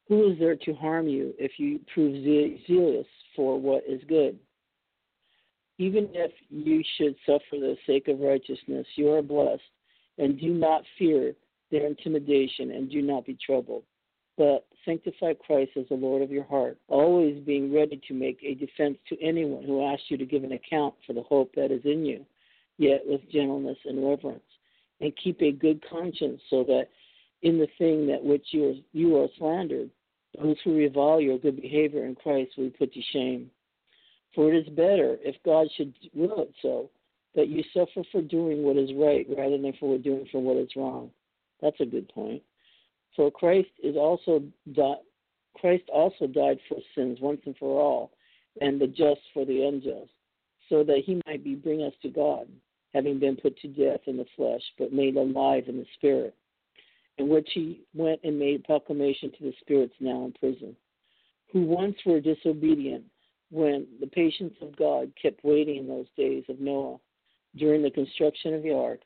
Who 0.07 0.31
is 0.31 0.39
there 0.39 0.55
to 0.55 0.74
harm 0.74 1.07
you 1.07 1.33
if 1.39 1.53
you 1.57 1.79
prove 1.93 2.24
zealous 2.67 3.07
for 3.35 3.59
what 3.59 3.83
is 3.88 4.01
good? 4.07 4.38
Even 5.77 6.09
if 6.13 6.31
you 6.50 6.83
should 6.97 7.15
suffer 7.25 7.59
the 7.59 7.75
sake 7.88 8.07
of 8.07 8.19
righteousness, 8.19 8.85
you 8.95 9.09
are 9.12 9.21
blessed, 9.21 9.62
and 10.17 10.39
do 10.39 10.53
not 10.53 10.83
fear 10.97 11.33
their 11.72 11.86
intimidation, 11.86 12.72
and 12.72 12.89
do 12.89 13.01
not 13.01 13.25
be 13.25 13.38
troubled. 13.45 13.84
But 14.38 14.65
sanctify 14.84 15.34
Christ 15.45 15.72
as 15.77 15.86
the 15.89 15.95
Lord 15.95 16.22
of 16.22 16.31
your 16.31 16.43
heart, 16.43 16.77
always 16.88 17.41
being 17.45 17.74
ready 17.74 18.01
to 18.07 18.13
make 18.13 18.39
a 18.43 18.53
defense 18.53 18.98
to 19.10 19.22
anyone 19.22 19.63
who 19.63 19.86
asks 19.86 20.05
you 20.10 20.17
to 20.17 20.25
give 20.25 20.43
an 20.43 20.51
account 20.51 20.93
for 21.07 21.13
the 21.13 21.24
hope 21.24 21.53
that 21.55 21.72
is 21.72 21.81
in 21.86 22.05
you, 22.05 22.25
yet 22.77 23.01
with 23.05 23.22
gentleness 23.31 23.77
and 23.86 24.05
reverence. 24.07 24.43
And 25.00 25.13
keep 25.22 25.41
a 25.41 25.51
good 25.51 25.84
conscience, 25.89 26.41
so 26.50 26.63
that 26.65 26.89
in 27.41 27.57
the 27.57 27.67
thing 27.77 28.07
that 28.07 28.24
which 28.24 28.48
you 28.51 28.69
are, 28.69 28.74
you 28.91 29.17
are 29.17 29.27
slandered, 29.38 29.89
those 30.38 30.57
who 30.63 30.75
revile 30.75 31.22
your 31.22 31.38
good 31.38 31.62
behavior 31.62 32.05
in 32.05 32.15
Christ 32.15 32.51
will 32.57 32.65
be 32.65 32.69
put 32.72 32.93
to 32.93 33.01
shame. 33.13 33.50
For 34.34 34.53
it 34.53 34.67
is 34.67 34.74
better, 34.74 35.17
if 35.22 35.36
God 35.45 35.67
should 35.77 35.93
will 36.13 36.41
it 36.41 36.53
so, 36.62 36.89
that 37.36 37.48
you 37.48 37.63
suffer 37.74 38.03
for 38.12 38.22
doing 38.22 38.63
what 38.63 38.77
is 38.77 38.89
right 38.95 39.25
rather 39.38 39.57
than 39.57 39.74
for 39.79 39.98
doing 39.98 40.27
for 40.31 40.41
what 40.41 40.57
is 40.57 40.69
wrong. 40.75 41.10
That's 41.62 41.79
a 41.79 41.85
good 41.85 42.09
point. 42.09 42.41
For 43.15 43.31
Christ 43.31 43.69
is 43.81 43.95
also 43.95 44.43
di- 44.74 45.01
Christ 45.55 45.83
also 45.91 46.27
died 46.27 46.59
for 46.67 46.77
sins 46.93 47.19
once 47.21 47.41
and 47.45 47.55
for 47.57 47.81
all, 47.81 48.12
and 48.62 48.79
the 48.79 48.88
just 48.88 49.21
for 49.33 49.45
the 49.45 49.63
unjust, 49.63 50.12
so 50.69 50.83
that 50.83 51.03
he 51.05 51.21
might 51.25 51.43
be 51.43 51.55
bring 51.55 51.81
us 51.81 51.93
to 52.01 52.09
God, 52.09 52.47
having 52.93 53.19
been 53.19 53.38
put 53.38 53.57
to 53.59 53.67
death 53.67 54.01
in 54.07 54.17
the 54.17 54.25
flesh, 54.35 54.62
but 54.77 54.91
made 54.91 55.15
alive 55.15 55.63
in 55.67 55.77
the 55.77 55.85
spirit, 55.95 56.35
in 57.17 57.29
which 57.29 57.50
he 57.53 57.81
went 57.93 58.19
and 58.24 58.38
made 58.38 58.63
proclamation 58.65 59.31
to 59.31 59.43
the 59.43 59.53
spirits 59.62 59.95
now 60.00 60.25
in 60.25 60.33
prison, 60.33 60.75
who 61.51 61.62
once 61.62 61.95
were 62.05 62.19
disobedient 62.19 63.05
when 63.50 63.88
the 64.01 64.07
patience 64.07 64.55
of 64.62 64.75
God 64.75 65.12
kept 65.21 65.43
waiting 65.43 65.77
in 65.77 65.88
those 65.88 66.07
days 66.17 66.43
of 66.50 66.59
Noah 66.59 66.97
during 67.55 67.81
the 67.81 67.91
construction 67.91 68.53
of 68.53 68.63
the 68.63 68.74
ark, 68.74 69.00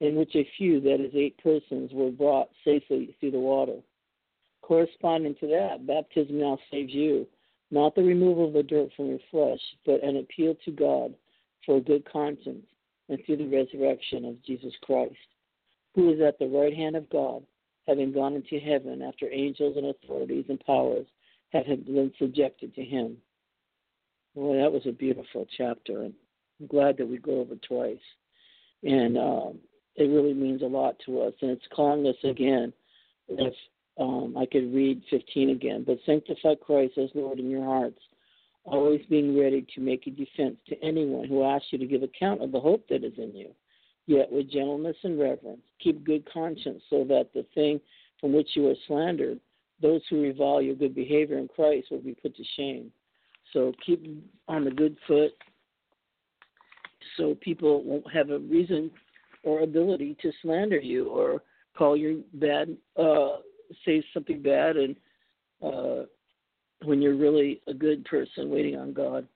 in 0.00 0.16
which 0.16 0.34
a 0.34 0.48
few, 0.56 0.80
that 0.80 1.00
is, 1.00 1.12
eight 1.14 1.38
persons, 1.42 1.90
were 1.92 2.10
brought 2.10 2.48
safely 2.64 3.16
through 3.18 3.30
the 3.30 3.38
water. 3.38 3.78
Corresponding 4.62 5.34
to 5.40 5.46
that, 5.46 5.86
baptism 5.86 6.40
now 6.40 6.58
saves 6.70 6.92
you, 6.92 7.26
not 7.70 7.94
the 7.94 8.02
removal 8.02 8.48
of 8.48 8.52
the 8.52 8.62
dirt 8.62 8.90
from 8.96 9.06
your 9.06 9.18
flesh, 9.30 9.60
but 9.84 10.02
an 10.02 10.16
appeal 10.16 10.56
to 10.64 10.70
God 10.70 11.14
for 11.64 11.76
a 11.76 11.80
good 11.80 12.04
conscience 12.10 12.66
and 13.08 13.18
through 13.24 13.36
the 13.36 13.46
resurrection 13.46 14.24
of 14.24 14.42
Jesus 14.44 14.74
Christ, 14.82 15.14
who 15.94 16.12
is 16.12 16.20
at 16.20 16.38
the 16.38 16.46
right 16.46 16.74
hand 16.74 16.96
of 16.96 17.08
God, 17.10 17.44
having 17.86 18.12
gone 18.12 18.34
into 18.34 18.58
heaven 18.58 19.02
after 19.02 19.32
angels 19.32 19.76
and 19.76 19.86
authorities 19.86 20.46
and 20.48 20.60
powers 20.60 21.06
have 21.52 21.66
been 21.66 22.12
subjected 22.18 22.74
to 22.74 22.84
him. 22.84 23.16
Boy, 24.34 24.56
that 24.56 24.72
was 24.72 24.82
a 24.86 24.92
beautiful 24.92 25.46
chapter. 25.56 26.02
and 26.02 26.14
I'm 26.60 26.66
glad 26.66 26.96
that 26.98 27.08
we 27.08 27.18
go 27.18 27.40
over 27.40 27.54
twice. 27.56 27.98
And 28.82 29.16
um, 29.16 29.58
it 29.96 30.04
really 30.04 30.34
means 30.34 30.62
a 30.62 30.66
lot 30.66 30.96
to 31.06 31.22
us. 31.22 31.32
And 31.40 31.50
it's 31.50 31.66
calling 31.74 32.06
us 32.06 32.16
again. 32.24 32.72
If 33.28 33.54
um, 33.98 34.36
I 34.38 34.46
could 34.46 34.72
read 34.74 35.02
15 35.10 35.50
again, 35.50 35.84
but 35.86 35.98
sanctify 36.06 36.54
Christ 36.54 36.98
as 36.98 37.10
Lord 37.14 37.38
in 37.38 37.50
your 37.50 37.64
hearts, 37.64 37.98
always 38.64 39.00
being 39.08 39.38
ready 39.38 39.66
to 39.74 39.80
make 39.80 40.06
a 40.06 40.10
defense 40.10 40.56
to 40.68 40.76
anyone 40.82 41.28
who 41.28 41.44
asks 41.44 41.68
you 41.70 41.78
to 41.78 41.86
give 41.86 42.02
account 42.02 42.42
of 42.42 42.52
the 42.52 42.60
hope 42.60 42.86
that 42.88 43.04
is 43.04 43.14
in 43.16 43.34
you. 43.34 43.50
Yet 44.06 44.30
with 44.30 44.50
gentleness 44.50 44.96
and 45.02 45.18
reverence, 45.18 45.62
keep 45.82 46.04
good 46.04 46.30
conscience 46.32 46.82
so 46.90 47.04
that 47.04 47.30
the 47.34 47.44
thing 47.54 47.80
from 48.20 48.32
which 48.32 48.50
you 48.54 48.68
are 48.68 48.74
slandered, 48.86 49.40
those 49.82 50.02
who 50.08 50.22
revile 50.22 50.62
your 50.62 50.74
good 50.74 50.94
behavior 50.94 51.38
in 51.38 51.48
Christ 51.48 51.88
will 51.90 52.00
be 52.00 52.14
put 52.14 52.36
to 52.36 52.44
shame. 52.56 52.92
So 53.52 53.72
keep 53.84 54.04
on 54.48 54.64
the 54.64 54.70
good 54.70 54.96
foot 55.06 55.32
so 57.16 57.36
people 57.40 57.82
won't 57.82 58.10
have 58.12 58.30
a 58.30 58.38
reason 58.38 58.90
or 59.46 59.60
ability 59.60 60.16
to 60.20 60.32
slander 60.42 60.78
you 60.78 61.08
or 61.08 61.40
call 61.78 61.96
you 61.96 62.24
bad, 62.34 62.76
uh, 62.98 63.36
say 63.84 64.02
something 64.12 64.42
bad, 64.42 64.76
and 64.76 64.96
uh, 65.64 66.02
when 66.84 67.00
you're 67.00 67.16
really 67.16 67.62
a 67.68 67.72
good 67.72 68.04
person 68.04 68.50
waiting 68.50 68.76
on 68.76 68.92
God. 68.92 69.26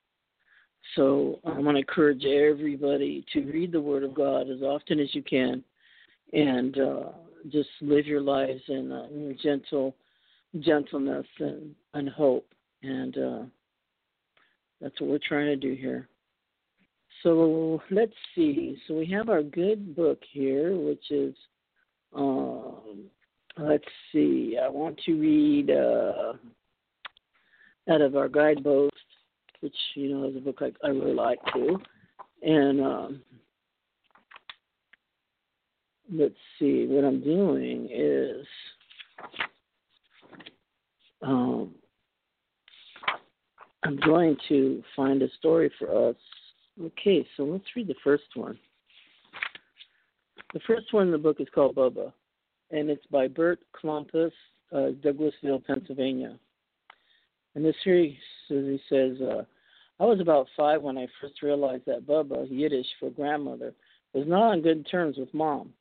So 0.97 1.39
I 1.45 1.59
want 1.59 1.77
to 1.77 1.81
encourage 1.81 2.25
everybody 2.25 3.25
to 3.33 3.41
read 3.43 3.71
the 3.71 3.81
Word 3.81 4.03
of 4.03 4.15
God 4.15 4.51
as 4.51 4.63
often 4.63 4.99
as 4.99 5.15
you 5.15 5.23
can, 5.23 5.63
and 6.33 6.77
uh, 6.79 7.03
just 7.51 7.69
live 7.81 8.07
your 8.07 8.21
lives 8.21 8.63
in, 8.67 8.91
uh, 8.91 9.07
in 9.11 9.39
gentle 9.41 9.95
gentleness 10.59 11.27
and, 11.39 11.75
and 11.95 12.09
hope. 12.09 12.49
And 12.83 13.17
uh, 13.17 13.43
that's 14.81 15.01
what 15.01 15.11
we're 15.11 15.19
trying 15.29 15.47
to 15.47 15.57
do 15.57 15.75
here. 15.81 16.09
So 17.23 17.83
let's 17.91 18.13
see. 18.35 18.79
So 18.87 18.95
we 18.95 19.07
have 19.07 19.29
our 19.29 19.43
good 19.43 19.95
book 19.95 20.21
here, 20.33 20.77
which 20.77 21.11
is, 21.11 21.35
um, 22.15 23.05
let's 23.59 23.85
see. 24.13 24.57
I 24.63 24.69
want 24.69 24.99
to 25.05 25.21
read 25.21 25.71
uh, 25.71 26.33
out 27.93 28.01
of 28.01 28.17
our 28.17 28.29
guidebook, 28.29 28.93
which 29.61 29.77
you 29.95 30.15
know 30.15 30.29
is 30.29 30.37
a 30.37 30.41
book 30.41 30.61
I, 30.61 30.73
I 30.87 30.91
really 30.91 31.15
like 31.15 31.39
too. 31.53 31.79
And 32.43 32.81
um, 32.81 33.21
let's 36.11 36.35
see. 36.59 36.87
What 36.87 37.05
I'm 37.05 37.23
doing 37.23 37.89
is. 37.93 38.47
Um, 41.23 41.75
I'm 43.83 43.99
going 44.05 44.37
to 44.49 44.83
find 44.97 45.23
a 45.23 45.29
story 45.39 45.71
for 45.79 46.11
us 46.11 46.17
Okay, 46.83 47.27
so 47.37 47.43
let's 47.45 47.65
read 47.77 47.89
the 47.89 47.95
first 48.03 48.25
one. 48.35 48.59
The 50.55 50.61
first 50.67 50.93
one 50.93 51.07
in 51.07 51.13
the 51.13 51.19
book 51.19 51.37
is 51.39 51.49
called 51.55 51.77
Bubba, 51.77 52.13
and 52.71 52.89
it's 52.89 53.05
by 53.11 53.29
Bert 53.29 53.61
Klompus, 53.75 54.33
uh, 54.73 54.93
Douglasville, 55.05 55.65
Pennsylvania. 55.67 56.39
And 57.55 57.65
this 57.65 57.75
series, 57.85 58.17
he 58.49 58.81
says, 58.89 59.21
uh, 59.21 59.43
I 59.99 60.05
was 60.05 60.21
about 60.21 60.47
five 60.57 60.81
when 60.81 60.97
I 60.97 61.07
first 61.21 61.43
realized 61.43 61.85
that 61.87 62.07
Bubba, 62.07 62.47
Yiddish 62.51 62.87
for 62.99 63.11
grandmother, 63.11 63.75
was 64.15 64.27
not 64.27 64.53
on 64.53 64.63
good 64.63 64.87
terms 64.91 65.19
with 65.19 65.33
mom. 65.35 65.75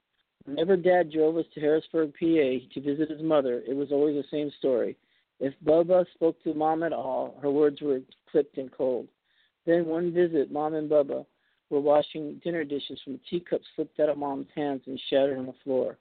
Whenever 0.44 0.76
Dad 0.76 1.12
drove 1.12 1.38
us 1.38 1.46
to 1.54 1.62
Harrisburg, 1.62 2.12
PA, 2.20 2.26
to 2.74 2.82
visit 2.82 3.10
his 3.10 3.22
mother, 3.22 3.64
it 3.66 3.76
was 3.76 3.92
always 3.92 4.16
the 4.16 4.28
same 4.30 4.52
story. 4.60 4.98
If 5.40 5.54
Bubba 5.64 6.06
spoke 6.14 6.44
to 6.44 6.54
mom 6.54 6.84
at 6.84 6.92
all, 6.92 7.38
her 7.42 7.52
words 7.52 7.82
were 7.82 8.02
clipped 8.30 8.58
and 8.58 8.70
cold. 8.72 9.08
Then 9.70 9.86
one 9.86 10.12
visit, 10.12 10.52
Mom 10.52 10.74
and 10.74 10.90
Bubba 10.90 11.28
were 11.70 11.80
washing 11.80 12.42
dinner 12.44 12.64
dishes 12.64 13.00
from 13.04 13.14
a 13.14 13.30
teacup 13.30 13.62
slipped 13.76 14.00
out 14.00 14.10
of 14.10 14.18
Mom's 14.18 14.48
hands 14.56 14.82
and 14.88 15.00
shattered 15.12 15.38
on 15.38 15.46
the 15.46 15.54
floor. 15.64 15.96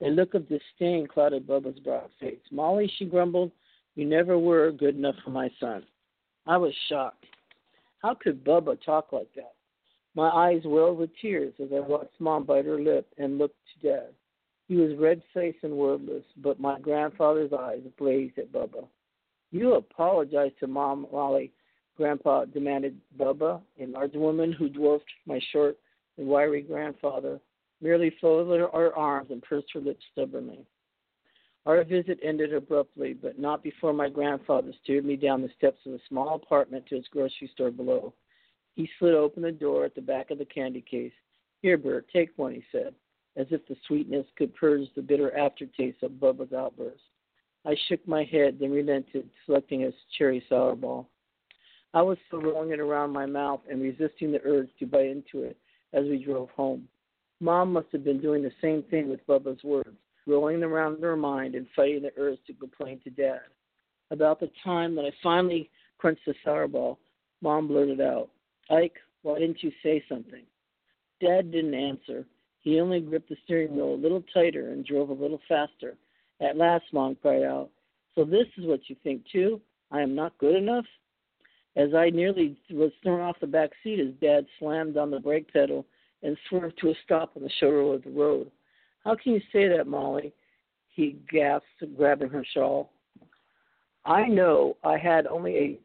A 0.00 0.08
look 0.08 0.32
of 0.32 0.48
disdain 0.48 1.06
clouded 1.06 1.46
Bubba's 1.46 1.78
broad 1.80 2.08
face. 2.18 2.40
Molly, 2.50 2.90
she 2.96 3.04
grumbled, 3.04 3.52
you 3.94 4.06
never 4.06 4.38
were 4.38 4.72
good 4.72 4.96
enough 4.96 5.16
for 5.22 5.28
my 5.28 5.50
son. 5.60 5.84
I 6.46 6.56
was 6.56 6.72
shocked. 6.88 7.26
How 8.00 8.14
could 8.14 8.42
Bubba 8.42 8.82
talk 8.82 9.12
like 9.12 9.28
that? 9.36 9.52
My 10.14 10.30
eyes 10.30 10.62
welled 10.64 10.96
with 10.96 11.10
tears 11.20 11.52
as 11.62 11.68
I 11.76 11.80
watched 11.80 12.18
Mom 12.20 12.44
bite 12.44 12.64
her 12.64 12.80
lip 12.80 13.06
and 13.18 13.36
look 13.36 13.52
to 13.52 13.86
Dad. 13.86 14.14
He 14.66 14.76
was 14.76 14.96
red 14.98 15.20
faced 15.34 15.62
and 15.62 15.74
wordless, 15.74 16.24
but 16.38 16.58
my 16.58 16.80
grandfather's 16.80 17.52
eyes 17.52 17.82
blazed 17.98 18.38
at 18.38 18.50
Bubba. 18.50 18.88
You 19.50 19.74
apologize 19.74 20.52
to 20.60 20.66
Mom, 20.66 21.06
Molly, 21.12 21.52
Grandpa 22.00 22.46
demanded 22.46 22.98
Bubba, 23.18 23.60
a 23.78 23.84
large 23.84 24.14
woman 24.14 24.52
who 24.52 24.70
dwarfed 24.70 25.04
my 25.26 25.38
short 25.52 25.76
and 26.16 26.26
wiry 26.26 26.62
grandfather, 26.62 27.38
merely 27.82 28.10
folded 28.22 28.58
her 28.58 28.96
arms 28.96 29.30
and 29.30 29.42
pursed 29.42 29.70
her 29.74 29.80
lips 29.80 30.02
stubbornly. 30.10 30.64
Our 31.66 31.84
visit 31.84 32.18
ended 32.22 32.54
abruptly, 32.54 33.12
but 33.12 33.38
not 33.38 33.62
before 33.62 33.92
my 33.92 34.08
grandfather 34.08 34.72
steered 34.82 35.04
me 35.04 35.16
down 35.16 35.42
the 35.42 35.50
steps 35.58 35.80
of 35.84 35.92
a 35.92 35.98
small 36.08 36.36
apartment 36.36 36.86
to 36.86 36.96
his 36.96 37.06
grocery 37.08 37.50
store 37.52 37.70
below. 37.70 38.14
He 38.76 38.88
slid 38.98 39.12
open 39.12 39.42
the 39.42 39.52
door 39.52 39.84
at 39.84 39.94
the 39.94 40.00
back 40.00 40.30
of 40.30 40.38
the 40.38 40.46
candy 40.46 40.80
case. 40.80 41.12
Here, 41.60 41.76
Bert, 41.76 42.06
take 42.10 42.30
one, 42.36 42.54
he 42.54 42.64
said, 42.72 42.94
as 43.36 43.48
if 43.50 43.60
the 43.68 43.76
sweetness 43.86 44.24
could 44.38 44.54
purge 44.54 44.88
the 44.96 45.02
bitter 45.02 45.36
aftertaste 45.36 46.02
of 46.02 46.12
Bubba's 46.12 46.54
outburst. 46.54 47.02
I 47.66 47.76
shook 47.88 48.08
my 48.08 48.24
head, 48.24 48.56
then 48.58 48.70
relented, 48.70 49.28
selecting 49.44 49.84
a 49.84 49.90
cherry 50.16 50.42
sour 50.48 50.74
ball. 50.74 51.06
I 51.92 52.02
was 52.02 52.18
still 52.26 52.40
rolling 52.40 52.70
it 52.70 52.80
around 52.80 53.10
my 53.10 53.26
mouth 53.26 53.60
and 53.68 53.82
resisting 53.82 54.30
the 54.30 54.40
urge 54.44 54.68
to 54.78 54.86
bite 54.86 55.06
into 55.06 55.42
it 55.44 55.56
as 55.92 56.04
we 56.04 56.24
drove 56.24 56.50
home. 56.50 56.88
Mom 57.40 57.72
must 57.72 57.88
have 57.92 58.04
been 58.04 58.20
doing 58.20 58.42
the 58.42 58.52
same 58.60 58.82
thing 58.84 59.08
with 59.08 59.26
Bubba's 59.26 59.64
words, 59.64 59.96
rolling 60.26 60.60
them 60.60 60.72
around 60.72 60.96
in 60.96 61.02
her 61.02 61.16
mind 61.16 61.54
and 61.54 61.66
fighting 61.74 62.02
the 62.02 62.12
urge 62.16 62.38
to 62.46 62.52
complain 62.52 63.00
to 63.02 63.10
Dad. 63.10 63.40
About 64.10 64.40
the 64.40 64.50
time 64.62 64.94
that 64.96 65.04
I 65.04 65.10
finally 65.22 65.70
crunched 65.98 66.26
the 66.26 66.34
sour 66.44 66.68
ball, 66.68 66.98
Mom 67.40 67.66
blurted 67.66 68.00
out, 68.00 68.28
Ike, 68.70 68.96
why 69.22 69.38
didn't 69.38 69.62
you 69.62 69.72
say 69.82 70.04
something? 70.08 70.42
Dad 71.20 71.50
didn't 71.50 71.74
answer. 71.74 72.24
He 72.60 72.78
only 72.78 73.00
gripped 73.00 73.28
the 73.30 73.36
steering 73.44 73.74
wheel 73.74 73.94
a 73.94 73.96
little 73.96 74.22
tighter 74.32 74.70
and 74.70 74.84
drove 74.84 75.10
a 75.10 75.14
little 75.14 75.40
faster. 75.48 75.96
At 76.40 76.56
last, 76.56 76.84
Mom 76.92 77.16
cried 77.20 77.42
out, 77.42 77.70
So 78.14 78.24
this 78.24 78.46
is 78.56 78.66
what 78.66 78.88
you 78.88 78.96
think, 79.02 79.22
too? 79.32 79.60
I 79.90 80.02
am 80.02 80.14
not 80.14 80.38
good 80.38 80.54
enough? 80.54 80.84
As 81.76 81.94
I 81.94 82.10
nearly 82.10 82.56
was 82.70 82.90
thrown 83.02 83.20
off 83.20 83.40
the 83.40 83.46
back 83.46 83.70
seat 83.82 84.00
as 84.00 84.14
Dad 84.20 84.46
slammed 84.58 84.96
on 84.96 85.10
the 85.10 85.20
brake 85.20 85.52
pedal 85.52 85.86
and 86.22 86.36
swerved 86.48 86.78
to 86.80 86.90
a 86.90 86.94
stop 87.04 87.32
on 87.36 87.42
the 87.42 87.50
shoulder 87.60 87.94
of 87.94 88.04
the 88.04 88.10
road. 88.10 88.50
How 89.04 89.14
can 89.14 89.32
you 89.32 89.40
say 89.52 89.68
that, 89.68 89.86
Molly? 89.86 90.32
He 90.88 91.16
gasped, 91.30 91.96
grabbing 91.96 92.28
her 92.30 92.44
shawl. 92.52 92.90
I 94.04 94.26
know 94.26 94.76
I 94.82 94.98
had 94.98 95.26
only 95.26 95.56
a 95.56 95.78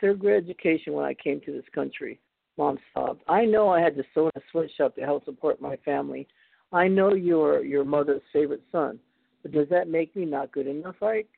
third 0.00 0.18
grade 0.18 0.44
education 0.44 0.92
when 0.92 1.04
I 1.04 1.14
came 1.14 1.40
to 1.42 1.52
this 1.52 1.64
country. 1.74 2.18
Mom 2.58 2.78
sobbed. 2.92 3.22
I 3.28 3.44
know 3.44 3.68
I 3.70 3.80
had 3.80 3.96
to 3.96 4.04
sew 4.12 4.26
in 4.26 4.32
a 4.36 4.44
sweatshop 4.50 4.96
to 4.96 5.02
help 5.02 5.24
support 5.24 5.60
my 5.60 5.76
family. 5.76 6.26
I 6.72 6.88
know 6.88 7.14
you're 7.14 7.64
your 7.64 7.84
mother's 7.84 8.22
favorite 8.32 8.62
son, 8.70 8.98
but 9.42 9.52
does 9.52 9.68
that 9.70 9.88
make 9.88 10.14
me 10.14 10.24
not 10.24 10.52
good 10.52 10.66
enough, 10.66 11.02
Ike? 11.02 11.28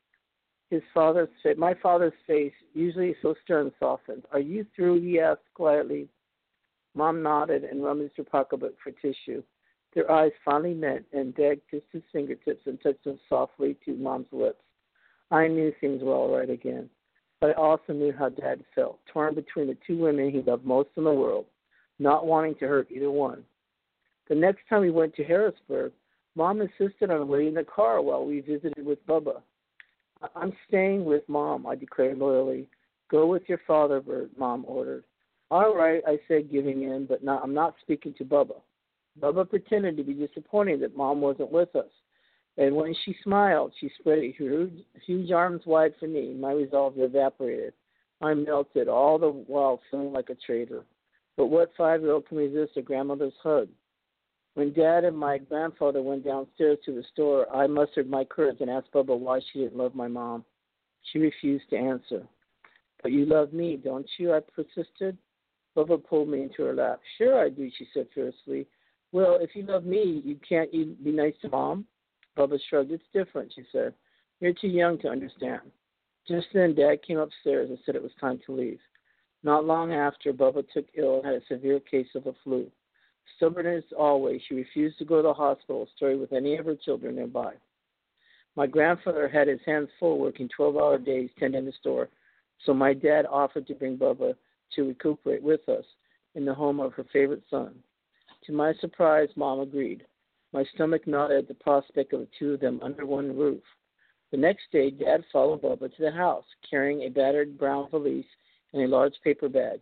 His 0.73 0.81
father's 0.91 1.29
face, 1.43 1.55
my 1.55 1.75
father's 1.83 2.13
face, 2.25 2.51
usually 2.73 3.15
so 3.21 3.35
stern, 3.43 3.71
softened. 3.79 4.23
Are 4.31 4.39
you 4.39 4.65
through? 4.75 5.01
He 5.01 5.19
asked 5.19 5.53
quietly. 5.53 6.09
Mom 6.95 7.21
nodded 7.21 7.63
and 7.63 7.83
rummaged 7.83 8.17
her 8.17 8.23
pocketbook 8.23 8.73
for 8.83 8.89
tissue. 8.89 9.43
Their 9.93 10.09
eyes 10.09 10.31
finally 10.43 10.73
met, 10.73 11.03
and 11.13 11.35
Dad 11.35 11.61
kissed 11.69 11.85
his 11.91 12.01
fingertips 12.11 12.65
and 12.65 12.81
touched 12.81 13.03
them 13.03 13.19
softly 13.29 13.77
to 13.85 13.93
Mom's 13.93 14.25
lips. 14.31 14.63
I 15.29 15.47
knew 15.47 15.71
things 15.79 16.01
were 16.01 16.15
all 16.15 16.35
right 16.35 16.49
again, 16.49 16.89
but 17.39 17.51
I 17.51 17.53
also 17.53 17.93
knew 17.93 18.11
how 18.11 18.29
Dad 18.29 18.65
felt, 18.73 18.97
torn 19.05 19.35
between 19.35 19.67
the 19.67 19.77
two 19.85 19.99
women 19.99 20.31
he 20.31 20.41
loved 20.41 20.65
most 20.65 20.89
in 20.97 21.03
the 21.03 21.13
world, 21.13 21.45
not 21.99 22.25
wanting 22.25 22.55
to 22.55 22.67
hurt 22.67 22.87
either 22.89 23.11
one. 23.11 23.43
The 24.27 24.33
next 24.33 24.61
time 24.67 24.81
we 24.81 24.89
went 24.89 25.13
to 25.17 25.23
Harrisburg, 25.23 25.91
Mom 26.35 26.61
insisted 26.61 27.11
on 27.11 27.27
waiting 27.27 27.49
in 27.49 27.53
the 27.53 27.63
car 27.63 28.01
while 28.01 28.25
we 28.25 28.39
visited 28.39 28.83
with 28.83 29.05
Bubba. 29.05 29.43
I'm 30.35 30.53
staying 30.67 31.05
with 31.05 31.27
Mom, 31.27 31.65
I 31.67 31.75
declared 31.75 32.17
loyally. 32.17 32.67
Go 33.09 33.27
with 33.27 33.43
your 33.47 33.59
father, 33.67 34.01
Bert, 34.01 34.29
Mom 34.37 34.65
ordered. 34.67 35.03
All 35.51 35.75
right, 35.75 36.01
I 36.07 36.17
said, 36.27 36.51
giving 36.51 36.83
in, 36.83 37.05
but 37.05 37.23
not, 37.23 37.43
I'm 37.43 37.53
not 37.53 37.75
speaking 37.81 38.13
to 38.17 38.25
Bubba. 38.25 38.61
Bubba 39.19 39.47
pretended 39.47 39.97
to 39.97 40.03
be 40.03 40.13
disappointed 40.13 40.81
that 40.81 40.97
Mom 40.97 41.21
wasn't 41.21 41.51
with 41.51 41.75
us. 41.75 41.91
And 42.57 42.75
when 42.75 42.95
she 43.03 43.15
smiled, 43.23 43.73
she 43.79 43.91
spread 43.99 44.19
her 44.39 44.69
huge, 45.05 45.31
arms 45.31 45.61
wide 45.65 45.93
for 45.99 46.07
me. 46.07 46.33
My 46.33 46.51
resolve 46.51 46.93
evaporated. 46.97 47.73
I 48.21 48.33
melted, 48.33 48.87
all 48.87 49.19
the 49.19 49.29
while 49.29 49.81
feeling 49.91 50.13
like 50.13 50.29
a 50.29 50.35
traitor. 50.35 50.85
But 51.35 51.47
what 51.47 51.71
five 51.77 52.01
year 52.01 52.13
old 52.13 52.27
can 52.27 52.37
resist 52.37 52.77
a 52.77 52.81
grandmother's 52.81 53.33
hug? 53.41 53.67
When 54.55 54.71
Dad 54.73 55.03
and 55.03 55.17
my 55.17 55.39
grandfather 55.39 56.01
went 56.01 56.25
downstairs 56.25 56.77
to 56.85 56.93
the 56.93 57.03
store, 57.11 57.53
I 57.53 57.65
mustered 57.65 58.09
my 58.09 58.23
courage 58.23 58.57
and 58.61 58.69
asked 58.69 58.91
Bubba 58.93 59.17
why 59.17 59.39
she 59.39 59.59
didn't 59.59 59.77
love 59.77 59.95
my 59.95 60.07
mom. 60.07 60.45
She 61.11 61.19
refused 61.19 61.69
to 61.71 61.77
answer. 61.77 62.27
But 63.01 63.11
you 63.11 63.25
love 63.25 63.51
me, 63.51 63.77
don't 63.77 64.07
you? 64.17 64.33
I 64.33 64.39
persisted. 64.39 65.17
Bubba 65.75 66.03
pulled 66.03 66.29
me 66.29 66.43
into 66.43 66.63
her 66.63 66.73
lap. 66.73 66.99
Sure 67.17 67.43
I 67.43 67.49
do, 67.49 67.69
she 67.77 67.87
said 67.93 68.07
fiercely. 68.13 68.67
Well, 69.11 69.37
if 69.41 69.55
you 69.55 69.63
love 69.63 69.85
me, 69.85 70.21
you 70.23 70.39
can't 70.47 70.73
you 70.73 70.95
be 71.03 71.11
nice 71.11 71.33
to 71.41 71.49
mom? 71.49 71.85
Bubba 72.37 72.59
shrugged. 72.69 72.91
It's 72.91 73.03
different, 73.11 73.51
she 73.55 73.63
said. 73.71 73.93
You're 74.39 74.53
too 74.53 74.67
young 74.67 74.99
to 74.99 75.09
understand. 75.09 75.61
Just 76.27 76.47
then, 76.53 76.75
Dad 76.75 77.01
came 77.05 77.17
upstairs 77.17 77.69
and 77.69 77.79
said 77.85 77.95
it 77.95 78.03
was 78.03 78.11
time 78.21 78.39
to 78.45 78.55
leave. 78.55 78.79
Not 79.43 79.65
long 79.65 79.93
after, 79.93 80.31
Bubba 80.31 80.63
took 80.73 80.85
ill 80.95 81.17
and 81.17 81.25
had 81.25 81.35
a 81.35 81.45
severe 81.47 81.79
case 81.79 82.07
of 82.15 82.23
the 82.23 82.33
flu. 82.43 82.71
Stubborn 83.37 83.65
as 83.65 83.83
always, 83.97 84.41
she 84.47 84.55
refused 84.55 84.97
to 84.99 85.05
go 85.05 85.17
to 85.17 85.23
the 85.23 85.33
hospital 85.33 85.87
stay 85.95 86.15
with 86.15 86.33
any 86.33 86.55
of 86.57 86.65
her 86.65 86.75
children 86.75 87.15
nearby. 87.15 87.53
My 88.55 88.67
grandfather 88.67 89.27
had 89.27 89.47
his 89.47 89.61
hands 89.65 89.89
full 89.99 90.19
working 90.19 90.47
12 90.55 90.77
hour 90.77 90.97
days 90.97 91.29
tending 91.39 91.65
the 91.65 91.71
store, 91.73 92.09
so 92.65 92.73
my 92.73 92.93
dad 92.93 93.25
offered 93.25 93.67
to 93.67 93.75
bring 93.75 93.97
Bubba 93.97 94.35
to 94.75 94.87
recuperate 94.87 95.41
with 95.41 95.67
us 95.67 95.85
in 96.35 96.45
the 96.45 96.53
home 96.53 96.79
of 96.79 96.93
her 96.93 97.05
favorite 97.11 97.43
son. 97.49 97.83
To 98.45 98.53
my 98.53 98.73
surprise, 98.75 99.29
Mom 99.35 99.59
agreed. 99.59 100.05
My 100.51 100.63
stomach 100.75 101.07
nodded 101.07 101.37
at 101.39 101.47
the 101.47 101.53
prospect 101.55 102.13
of 102.13 102.21
the 102.21 102.27
two 102.37 102.53
of 102.53 102.59
them 102.59 102.79
under 102.83 103.05
one 103.05 103.35
roof. 103.35 103.63
The 104.31 104.37
next 104.37 104.71
day, 104.71 104.91
Dad 104.91 105.23
followed 105.31 105.61
Bubba 105.61 105.95
to 105.95 106.01
the 106.01 106.11
house, 106.11 106.45
carrying 106.69 107.01
a 107.01 107.09
battered 107.09 107.57
brown 107.57 107.89
valise 107.89 108.25
and 108.73 108.83
a 108.83 108.87
large 108.87 109.15
paper 109.23 109.49
bag. 109.49 109.79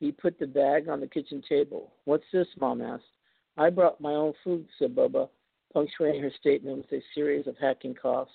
He 0.00 0.12
put 0.12 0.38
the 0.38 0.46
bag 0.46 0.88
on 0.88 1.00
the 1.00 1.06
kitchen 1.06 1.42
table. 1.48 1.92
What's 2.04 2.24
this? 2.32 2.46
Mom 2.60 2.80
asked. 2.80 3.04
I 3.56 3.70
brought 3.70 4.00
my 4.00 4.14
own 4.14 4.32
food, 4.44 4.66
said 4.78 4.94
Bubba, 4.94 5.28
punctuating 5.72 6.22
her 6.22 6.32
statement 6.38 6.78
with 6.78 7.00
a 7.00 7.04
series 7.14 7.46
of 7.46 7.56
hacking 7.58 7.94
coughs. 7.94 8.30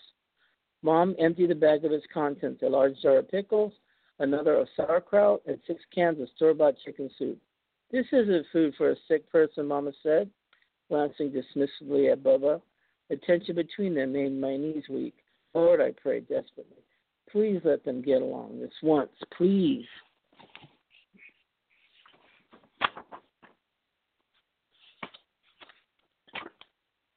Mom 0.81 1.15
emptied 1.17 1.49
the 1.49 1.55
bag 1.55 1.85
of 1.85 1.93
its 1.93 2.05
contents 2.13 2.61
a 2.61 2.67
large 2.67 2.99
jar 3.01 3.19
of 3.19 3.31
pickles, 3.31 3.71
another 4.19 4.55
of 4.55 4.67
sauerkraut, 4.75 5.41
and 5.47 5.57
six 5.65 5.81
cans 5.95 6.19
of 6.19 6.27
store 6.35 6.53
bought 6.53 6.75
chicken 6.83 7.09
soup. 7.17 7.39
This 7.91 8.05
isn't 8.11 8.47
food 8.51 8.73
for 8.77 8.91
a 8.91 8.95
sick 9.07 9.31
person, 9.31 9.67
Mama 9.67 9.93
said, 10.03 10.29
glancing 10.89 11.31
dismissively 11.31 12.11
at 12.11 12.21
Bubba. 12.23 12.61
The 13.09 13.17
tension 13.17 13.55
between 13.55 13.95
them 13.95 14.11
made 14.11 14.33
my 14.33 14.57
knees 14.57 14.83
weak. 14.89 15.15
Lord, 15.53 15.79
I 15.79 15.91
prayed 15.91 16.27
desperately. 16.27 16.83
Please 17.31 17.61
let 17.63 17.85
them 17.85 18.01
get 18.01 18.21
along 18.21 18.59
this 18.59 18.73
once, 18.81 19.11
please. 19.37 19.85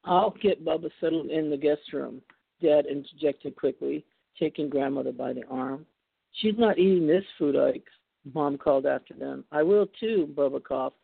I'll 0.07 0.33
get 0.41 0.63
Bubba 0.63 0.89
settled 1.01 1.29
in 1.29 1.49
the 1.49 1.57
guest 1.57 1.81
room, 1.91 2.21
Dad 2.61 2.85
interjected 2.85 3.55
quickly, 3.55 4.05
taking 4.39 4.69
Grandmother 4.69 5.11
by 5.11 5.33
the 5.33 5.43
arm. 5.49 5.85
She's 6.33 6.57
not 6.57 6.79
eating 6.79 7.07
this 7.07 7.23
food, 7.37 7.57
Ike, 7.57 7.87
Mom 8.33 8.57
called 8.57 8.85
after 8.85 9.13
them. 9.13 9.43
I 9.51 9.63
will 9.63 9.87
too, 9.99 10.29
Bubba 10.33 10.63
coughed. 10.63 10.95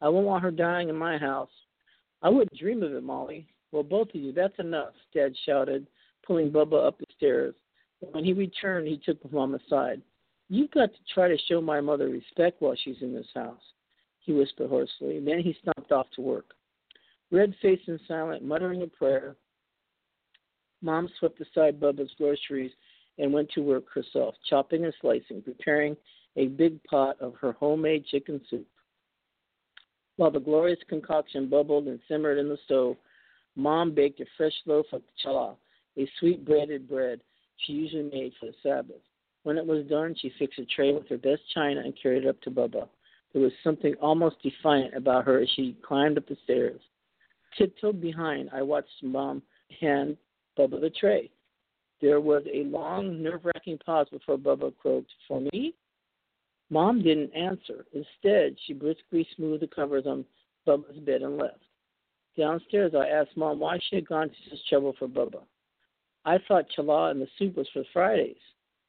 I 0.00 0.08
won't 0.08 0.26
want 0.26 0.42
her 0.42 0.50
dying 0.50 0.88
in 0.88 0.96
my 0.96 1.18
house. 1.18 1.50
I 2.22 2.30
wouldn't 2.30 2.58
dream 2.58 2.82
of 2.82 2.94
it, 2.94 3.02
Molly. 3.02 3.46
Well, 3.72 3.82
both 3.82 4.08
of 4.08 4.20
you, 4.20 4.32
that's 4.32 4.58
enough, 4.58 4.94
Dad 5.14 5.34
shouted, 5.44 5.86
pulling 6.26 6.50
Bubba 6.50 6.86
up 6.86 6.98
the 6.98 7.06
stairs. 7.16 7.54
When 8.00 8.24
he 8.24 8.32
returned, 8.32 8.88
he 8.88 8.96
took 8.96 9.30
Mom 9.30 9.54
aside. 9.54 10.00
You've 10.48 10.70
got 10.70 10.90
to 10.92 10.98
try 11.14 11.28
to 11.28 11.36
show 11.46 11.60
my 11.60 11.80
mother 11.80 12.08
respect 12.08 12.60
while 12.62 12.74
she's 12.82 12.96
in 13.02 13.14
this 13.14 13.28
house, 13.34 13.60
he 14.20 14.32
whispered 14.32 14.70
hoarsely. 14.70 15.20
Then 15.20 15.40
he 15.40 15.56
stomped 15.60 15.92
off 15.92 16.06
to 16.16 16.22
work. 16.22 16.54
Red 17.30 17.54
faced 17.62 17.88
and 17.88 18.00
silent, 18.08 18.44
muttering 18.44 18.82
a 18.82 18.86
prayer, 18.86 19.36
Mom 20.82 21.08
swept 21.18 21.40
aside 21.40 21.78
Bubba's 21.78 22.12
groceries 22.16 22.72
and 23.18 23.32
went 23.32 23.50
to 23.50 23.62
work 23.62 23.84
herself, 23.92 24.34
chopping 24.48 24.84
and 24.84 24.94
slicing, 25.00 25.42
preparing 25.42 25.96
a 26.36 26.48
big 26.48 26.82
pot 26.84 27.20
of 27.20 27.34
her 27.36 27.52
homemade 27.52 28.06
chicken 28.06 28.40
soup. 28.48 28.66
While 30.16 30.30
the 30.30 30.40
glorious 30.40 30.78
concoction 30.88 31.48
bubbled 31.48 31.86
and 31.86 32.00
simmered 32.08 32.38
in 32.38 32.48
the 32.48 32.58
stove, 32.64 32.96
Mom 33.56 33.92
baked 33.92 34.20
a 34.20 34.26
fresh 34.36 34.54
loaf 34.64 34.86
of 34.92 35.02
challah, 35.22 35.56
a 35.98 36.08
sweet 36.18 36.44
breaded 36.44 36.88
bread 36.88 37.20
she 37.58 37.72
usually 37.72 38.04
made 38.04 38.32
for 38.40 38.46
the 38.46 38.54
Sabbath. 38.62 39.02
When 39.42 39.58
it 39.58 39.66
was 39.66 39.86
done, 39.86 40.14
she 40.18 40.32
fixed 40.38 40.58
a 40.58 40.64
tray 40.66 40.92
with 40.92 41.08
her 41.08 41.18
best 41.18 41.42
china 41.54 41.80
and 41.80 41.94
carried 42.00 42.24
it 42.24 42.28
up 42.28 42.40
to 42.42 42.50
Bubba. 42.50 42.88
There 43.32 43.42
was 43.42 43.52
something 43.62 43.94
almost 44.00 44.42
defiant 44.42 44.94
about 44.94 45.24
her 45.24 45.40
as 45.40 45.48
she 45.56 45.76
climbed 45.82 46.18
up 46.18 46.26
the 46.26 46.36
stairs. 46.44 46.80
Tiptoed 47.56 48.00
behind, 48.00 48.50
I 48.52 48.62
watched 48.62 49.02
Mom 49.02 49.42
hand 49.80 50.16
Bubba 50.58 50.80
the 50.80 50.90
tray. 50.90 51.30
There 52.00 52.20
was 52.20 52.42
a 52.52 52.64
long, 52.64 53.22
nerve 53.22 53.44
wracking 53.44 53.78
pause 53.84 54.06
before 54.10 54.38
Bubba 54.38 54.72
croaked, 54.76 55.10
For 55.28 55.40
me? 55.40 55.74
Mom 56.70 57.02
didn't 57.02 57.34
answer. 57.34 57.84
Instead, 57.92 58.56
she 58.64 58.72
briskly 58.72 59.26
smoothed 59.36 59.62
the 59.62 59.66
covers 59.66 60.06
on 60.06 60.24
Bubba's 60.66 60.98
bed 61.00 61.22
and 61.22 61.36
left. 61.36 61.58
Downstairs, 62.38 62.92
I 62.94 63.08
asked 63.08 63.36
Mom 63.36 63.58
why 63.58 63.78
she 63.88 63.96
had 63.96 64.08
gone 64.08 64.28
to 64.28 64.34
such 64.50 64.68
trouble 64.68 64.94
for 64.98 65.08
Bubba. 65.08 65.42
I 66.24 66.38
thought 66.46 66.66
challah 66.76 67.10
and 67.10 67.20
the 67.20 67.28
soup 67.38 67.56
was 67.56 67.68
for 67.72 67.82
Fridays. 67.92 68.36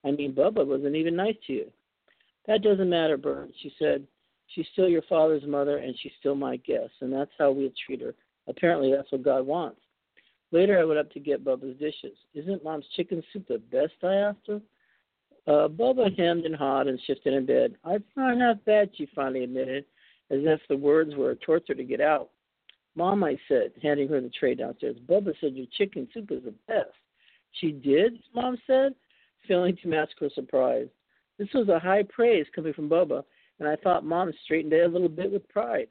I 0.06 0.12
mean, 0.12 0.34
Bubba 0.34 0.66
wasn't 0.66 0.96
even 0.96 1.16
nice 1.16 1.36
to 1.48 1.54
you. 1.54 1.72
That 2.48 2.62
doesn't 2.62 2.90
matter, 2.90 3.18
Bert, 3.18 3.50
she 3.62 3.74
said. 3.80 4.06
She's 4.48 4.66
still 4.74 4.90
your 4.90 5.04
father's 5.04 5.46
mother, 5.46 5.78
and 5.78 5.96
she's 6.02 6.12
still 6.20 6.36
my 6.36 6.58
guest, 6.58 6.92
and 7.02 7.12
that's 7.12 7.32
how 7.38 7.52
we'll 7.52 7.72
treat 7.86 8.02
her. 8.02 8.14
Apparently, 8.48 8.92
that's 8.94 9.12
what 9.12 9.24
God 9.24 9.46
wants. 9.46 9.80
Later, 10.52 10.80
I 10.80 10.84
went 10.84 11.00
up 11.00 11.12
to 11.12 11.20
get 11.20 11.46
Bubba's 11.46 11.80
dishes. 11.80 12.18
Isn't 12.34 12.64
Mom's 12.64 12.86
chicken 12.96 13.24
soup 13.32 13.48
the 13.48 13.60
best? 13.72 13.94
I 14.04 14.16
asked 14.16 14.48
her. 14.48 14.62
Uh, 15.48 15.68
Bubba 15.68 16.16
hemmed 16.18 16.46
and 16.46 16.56
hawed 16.56 16.88
and 16.88 17.00
shifted 17.08 17.34
in 17.34 17.46
bed. 17.46 17.76
I'm 17.86 18.04
not 18.16 18.64
bad, 18.66 18.92
she 18.96 19.08
finally 19.16 19.44
admitted, 19.44 19.86
as 20.30 20.40
if 20.44 20.60
the 20.70 20.78
words 20.78 21.16
were 21.16 21.32
a 21.32 21.36
torture 21.36 21.74
to 21.74 21.84
get 21.84 22.02
out. 22.02 22.30
Mom, 22.96 23.24
I 23.24 23.38
said, 23.48 23.72
handing 23.82 24.10
her 24.10 24.20
the 24.20 24.30
tray 24.30 24.54
downstairs. 24.54 24.98
Bubba 25.08 25.34
said 25.40 25.56
your 25.56 25.68
chicken 25.78 26.08
soup 26.14 26.32
is 26.32 26.44
the 26.44 26.54
best. 26.68 26.90
She 27.54 27.72
did, 27.72 28.20
Mom 28.36 28.58
said, 28.68 28.94
failing 29.48 29.78
to 29.82 29.88
mask 29.88 30.12
her 30.20 30.30
surprise. 30.36 30.88
This 31.40 31.50
was 31.54 31.70
a 31.70 31.80
high 31.80 32.04
praise 32.04 32.46
coming 32.54 32.74
from 32.74 32.90
Bubba, 32.90 33.24
and 33.60 33.68
I 33.68 33.78
thought 33.78 34.06
Mom 34.06 34.32
straightened 34.44 34.74
it 34.74 34.86
a 34.86 34.88
little 34.88 35.10
bit 35.10 35.32
with 35.32 35.48
pride. 35.50 35.88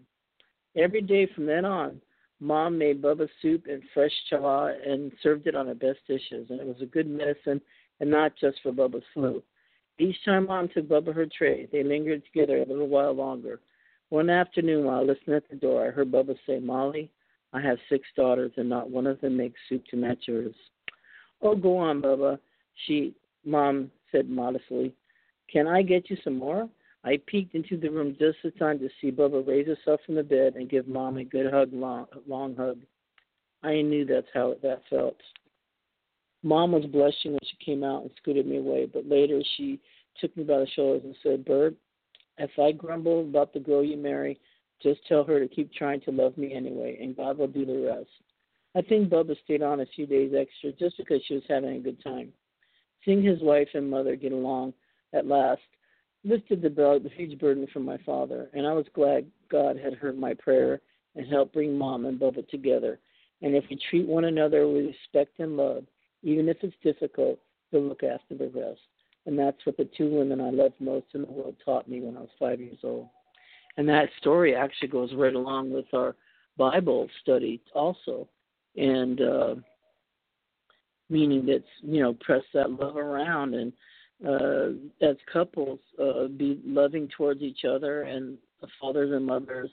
Every 0.77 1.03
day 1.03 1.27
from 1.35 1.47
then 1.47 1.65
on, 1.65 2.01
Mom 2.41 2.79
made 2.79 3.03
Bubba 3.03 3.29
soup 3.43 3.67
and 3.69 3.83
fresh 3.93 4.13
challah 4.31 4.75
and 4.87 5.13
served 5.23 5.47
it 5.47 5.55
on 5.55 5.67
her 5.67 5.75
best 5.75 5.99
dishes, 6.09 6.47
and 6.49 6.61
it 6.61 6.67
was 6.67 6.81
a 6.81 6.87
good 6.87 7.07
medicine 7.07 7.61
and 8.01 8.11
not 8.11 8.33
just 8.41 8.59
for 8.63 8.73
Bubba's 8.73 9.05
flu. 9.13 9.43
Each 9.99 10.17
time 10.25 10.47
Mom 10.47 10.69
took 10.69 10.89
Bubba 10.89 11.15
her 11.15 11.27
tray, 11.27 11.69
they 11.71 11.83
lingered 11.83 12.23
together 12.25 12.57
a 12.57 12.67
little 12.67 12.89
while 12.89 13.13
longer. 13.13 13.61
One 14.09 14.31
afternoon, 14.31 14.87
while 14.87 15.07
listening 15.07 15.37
at 15.37 15.49
the 15.51 15.57
door, 15.57 15.87
I 15.87 15.91
heard 15.91 16.11
Bubba 16.11 16.35
say, 16.47 16.59
Molly, 16.59 17.13
I 17.53 17.61
have 17.61 17.79
six 17.89 18.09
daughters, 18.17 18.53
and 18.57 18.69
not 18.69 18.91
one 18.91 19.07
of 19.07 19.21
them 19.21 19.37
makes 19.37 19.61
soup 19.69 19.85
to 19.91 19.97
match 19.97 20.25
yours. 20.27 20.55
Oh, 21.43 21.55
go 21.55 21.77
on, 21.77 22.01
Bubba, 22.01 22.39
she, 22.87 23.15
Mom 23.45 23.91
said 24.11 24.31
modestly. 24.31 24.95
Can 25.53 25.67
I 25.67 25.83
get 25.83 26.09
you 26.09 26.17
some 26.25 26.39
more? 26.39 26.69
I 27.05 27.19
peeked 27.27 27.55
into 27.55 27.77
the 27.79 27.91
room 27.91 28.17
just 28.19 28.39
in 28.45 28.53
time 28.53 28.79
to 28.81 28.89
see 29.01 29.11
Bubba 29.11 29.47
raise 29.47 29.67
herself 29.67 30.01
from 30.05 30.17
the 30.17 30.23
bed 30.23 30.55
and 30.57 30.69
give 30.69 30.87
Mom 30.87 31.17
a 31.17 31.25
good 31.25 31.51
hug, 31.51 31.73
long, 31.73 32.07
long 32.27 32.55
hug. 32.55 32.79
I 33.63 33.81
knew 33.81 34.05
that's 34.05 34.27
how 34.35 34.51
it 34.51 34.63
that 34.63 34.83
felt. 34.91 35.17
Mom 36.43 36.73
was 36.73 36.87
blushing 36.87 37.33
when 37.33 37.41
she 37.45 37.65
came 37.65 37.85
out 37.85 38.03
and 38.03 38.11
scooted 38.17 38.47
me 38.47 38.59
away, 38.59 38.87
but 38.87 39.09
later 39.09 39.43
she 39.57 39.81
took 40.21 40.35
me 40.37 40.45
by 40.45 40.59
the 40.59 40.67
shoulders 40.75 41.03
and 41.05 41.17
said, 41.23 41.45
Bert, 41.45 41.75
if 42.39 42.51
I 42.59 42.73
grumble 42.73 43.21
about 43.21 43.53
the 43.53 43.61
girl 43.61 43.85
you 43.85 43.97
marry, 43.97 44.39
just 44.83 45.07
tell 45.07 45.25
her 45.25 45.39
to 45.41 45.55
keep 45.55 45.73
trying 45.73 46.01
to 46.03 46.11
love 46.11 46.37
me 46.39 46.55
anyway, 46.55 46.99
and 47.01 47.17
God 47.17 47.37
will 47.37 47.49
do 47.49 47.67
the 47.67 47.87
rest. 47.87 48.09
I 48.75 48.83
think 48.83 49.11
Bubba 49.11 49.37
stayed 49.45 49.63
on 49.63 49.81
a 49.81 49.87
few 49.87 50.07
days 50.07 50.33
extra 50.35 50.73
just 50.73 50.97
because 50.97 51.21
she 51.27 51.35
was 51.35 51.43
having 51.49 51.77
a 51.77 51.81
good 51.81 52.03
time. 52.03 52.33
Seeing 53.05 53.23
his 53.23 53.41
wife 53.43 53.69
and 53.75 53.91
mother 53.91 54.17
get 54.17 54.33
along 54.33 54.73
at 55.13 55.27
last 55.27 55.61
lifted 56.25 56.63
the, 56.63 56.69
the 56.69 57.11
huge 57.15 57.39
burden 57.39 57.67
from 57.73 57.85
my 57.85 57.99
father, 58.05 58.49
and 58.53 58.67
I 58.67 58.73
was 58.73 58.87
glad 58.95 59.27
God 59.51 59.79
had 59.79 59.95
heard 59.95 60.19
my 60.19 60.35
prayer 60.35 60.81
and 61.17 61.27
helped 61.27 61.55
bring 61.55 61.77
Mom 61.77 62.07
and 62.07 62.21
Bubba 62.21 62.49
together. 62.49 62.99
And 63.43 63.55
if 63.55 63.65
we 63.71 63.79
treat 63.89 64.07
one 64.07 64.25
another 64.27 64.69
with 64.69 64.87
respect 64.87 65.41
and 65.41 65.57
love, 65.57 65.85
even 66.23 66.49
if 66.49 66.59
it's 66.63 66.77
difficult, 66.83 67.39
to 67.73 67.79
look 67.79 68.03
after 68.03 68.35
the 68.35 68.49
rest. 68.49 68.81
And 69.27 69.39
that's 69.39 69.65
what 69.65 69.77
the 69.77 69.89
two 69.97 70.11
women 70.11 70.41
I 70.41 70.51
loved 70.51 70.75
most 70.81 71.07
in 71.15 71.23
the 71.23 71.31
world 71.31 71.55
taught 71.65 71.89
me 71.89 72.01
when 72.01 72.17
I 72.17 72.21
was 72.21 72.31
five 72.39 72.61
years 72.61 72.79
old. 72.83 73.09
And 73.77 73.89
that 73.89 74.09
story 74.19 74.55
actually 74.55 74.89
goes 74.89 75.15
right 75.15 75.35
along 75.35 75.73
with 75.73 75.87
our 75.95 76.17
Bible 76.57 77.09
study 77.23 77.61
also. 77.75 78.29
And 78.77 79.21
uh, 79.21 79.55
meaning 81.09 81.47
that, 81.47 81.63
you 81.83 82.03
know, 82.03 82.15
press 82.21 82.43
that 82.55 82.71
love 82.71 82.97
around 82.97 83.55
and 83.55 83.73
uh, 84.27 84.69
as 85.03 85.17
couples 85.33 85.79
uh, 86.03 86.27
be 86.27 86.61
loving 86.65 87.09
towards 87.17 87.43
each 87.43 87.65
other 87.65 88.03
and 88.03 88.37
fathers 88.81 89.13
and 89.13 89.25
mothers 89.25 89.71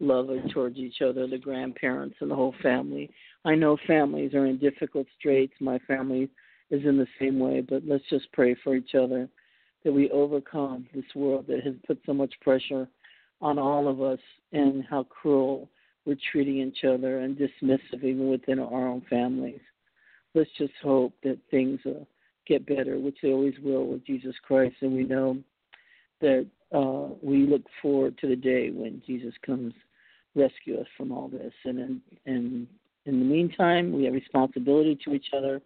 loving 0.00 0.48
towards 0.48 0.78
each 0.78 1.00
other, 1.00 1.26
the 1.26 1.38
grandparents 1.38 2.16
and 2.20 2.30
the 2.30 2.34
whole 2.34 2.54
family. 2.62 3.10
I 3.44 3.54
know 3.54 3.76
families 3.86 4.34
are 4.34 4.46
in 4.46 4.58
difficult 4.58 5.06
straits. 5.18 5.52
My 5.60 5.78
family 5.80 6.28
is 6.70 6.84
in 6.84 6.96
the 6.96 7.06
same 7.20 7.38
way, 7.38 7.60
but 7.60 7.82
let's 7.86 8.04
just 8.10 8.30
pray 8.32 8.56
for 8.64 8.74
each 8.74 8.94
other 8.94 9.28
that 9.84 9.92
we 9.92 10.10
overcome 10.10 10.86
this 10.94 11.04
world 11.14 11.46
that 11.48 11.62
has 11.64 11.74
put 11.86 12.00
so 12.06 12.14
much 12.14 12.32
pressure 12.40 12.88
on 13.40 13.58
all 13.58 13.88
of 13.88 14.00
us 14.00 14.20
and 14.52 14.84
how 14.88 15.02
cruel 15.04 15.68
we're 16.04 16.16
treating 16.30 16.58
each 16.58 16.84
other 16.84 17.20
and 17.20 17.36
dismissive 17.36 18.02
even 18.02 18.28
within 18.28 18.58
our 18.58 18.88
own 18.88 19.02
families. 19.10 19.60
Let's 20.34 20.50
just 20.56 20.72
hope 20.82 21.12
that 21.22 21.38
things 21.50 21.80
uh, 21.84 22.04
get 22.46 22.66
better, 22.66 22.98
which 22.98 23.18
they 23.22 23.30
always 23.30 23.54
will 23.62 23.86
with 23.86 24.04
Jesus 24.06 24.34
Christ, 24.42 24.76
and 24.80 24.94
we 24.94 25.04
know 25.04 25.38
that 26.20 26.46
uh, 26.74 27.14
we 27.22 27.46
look 27.46 27.62
forward 27.80 28.16
to 28.18 28.28
the 28.28 28.36
day 28.36 28.70
when 28.70 29.02
Jesus 29.06 29.34
comes 29.44 29.74
rescue 30.34 30.80
us 30.80 30.86
from 30.96 31.12
all 31.12 31.28
this. 31.28 31.52
And 31.64 31.78
in, 31.78 32.00
and 32.26 32.66
in 33.06 33.18
the 33.18 33.24
meantime, 33.24 33.92
we 33.92 34.04
have 34.04 34.14
responsibility 34.14 34.98
to 35.04 35.12
each 35.12 35.26
other, 35.36 35.60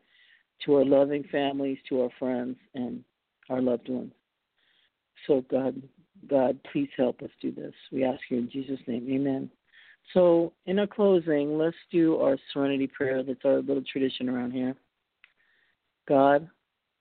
to 0.64 0.74
our 0.76 0.84
loving 0.84 1.24
families, 1.30 1.78
to 1.88 2.02
our 2.02 2.10
friends, 2.18 2.56
and 2.74 3.04
our 3.50 3.60
loved 3.60 3.88
ones. 3.88 4.12
So 5.26 5.44
God, 5.50 5.80
God, 6.28 6.58
please 6.72 6.88
help 6.96 7.22
us 7.22 7.30
do 7.40 7.52
this. 7.52 7.74
We 7.92 8.04
ask 8.04 8.20
you 8.30 8.38
in 8.38 8.50
Jesus' 8.50 8.80
name, 8.86 9.06
Amen. 9.10 9.50
So, 10.14 10.52
in 10.66 10.78
our 10.78 10.86
closing, 10.86 11.58
let's 11.58 11.76
do 11.90 12.20
our 12.20 12.38
serenity 12.52 12.86
prayer. 12.86 13.24
That's 13.24 13.44
our 13.44 13.60
little 13.60 13.82
tradition 13.90 14.28
around 14.28 14.52
here. 14.52 14.76
God, 16.08 16.48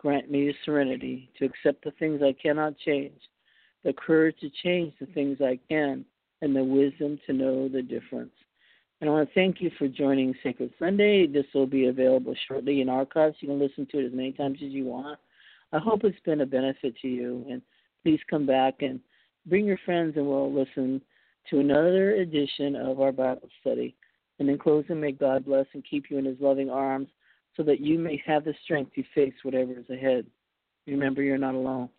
grant 0.06 0.30
me 0.30 0.46
the 0.46 0.54
serenity 0.63 1.32
to 1.39 1.46
accept 1.46 1.84
the 1.84 1.89
things 1.98 2.22
I 2.22 2.32
cannot 2.34 2.78
change, 2.78 3.20
the 3.84 3.91
courage 3.91 4.36
to 4.41 4.52
change 4.62 4.94
the 5.00 5.08
things 5.08 5.39
I 5.41 5.60
can, 5.68 6.06
and 6.44 6.56
the 6.56 6.63
wisdom 6.63 7.20
to 7.26 7.34
know 7.34 7.68
the 7.68 7.82
difference. 7.82 8.30
And 9.02 9.10
I 9.10 9.13
want 9.13 9.28
to 9.28 9.34
thank 9.34 9.62
you 9.62 9.72
for 9.80 9.88
joining 9.88 10.36
Sacred 10.44 10.72
Sunday. 10.78 11.26
This 11.26 11.48
will 11.56 11.65
be 11.65 11.88
available 11.88 12.36
shortly 12.48 12.82
in 12.82 12.88
archives. 12.88 13.38
You 13.39 13.48
can 13.48 13.58
listen 13.58 13.88
to 13.88 14.00
it 14.00 14.06
as 14.06 14.13
many 14.13 14.32
times 14.32 14.60
as 14.63 14.70
you 14.70 14.86
want. 14.86 15.18
I 15.74 15.80
hope 15.80 16.04
it's 16.04 16.20
been 16.24 16.41
a 16.41 16.46
benefit 16.46 16.94
to 17.02 17.08
you. 17.08 17.44
And 17.50 17.63
please 18.04 18.20
come 18.30 18.46
back 18.46 18.84
and 18.84 19.00
bring 19.48 19.65
your 19.65 19.80
friends, 19.86 20.18
and 20.18 20.28
we'll 20.28 20.54
listen 20.54 21.02
to 21.50 21.60
another 21.62 22.12
edition 22.18 22.76
of 22.76 23.02
our 23.02 23.12
Bible 23.12 23.50
study. 23.60 23.96
And 24.38 24.52
in 24.52 24.60
closing, 24.60 25.00
may 25.00 25.13
God 25.13 25.46
bless 25.46 25.65
and 25.74 25.84
keep 25.84 26.12
you 26.12 26.20
in 26.20 26.26
his 26.26 26.38
loving 26.39 26.70
arms 26.70 27.08
so 27.56 27.63
that 27.63 27.80
you 27.80 27.98
may 27.98 28.22
have 28.26 28.46
the 28.46 28.54
strength 28.63 28.94
to 28.96 29.04
face 29.13 29.34
whatever 29.44 29.74
is 29.74 29.89
ahead. 29.89 30.26
Remember, 30.88 31.22
you're 31.22 31.38
not 31.38 31.56
alone. 31.56 31.89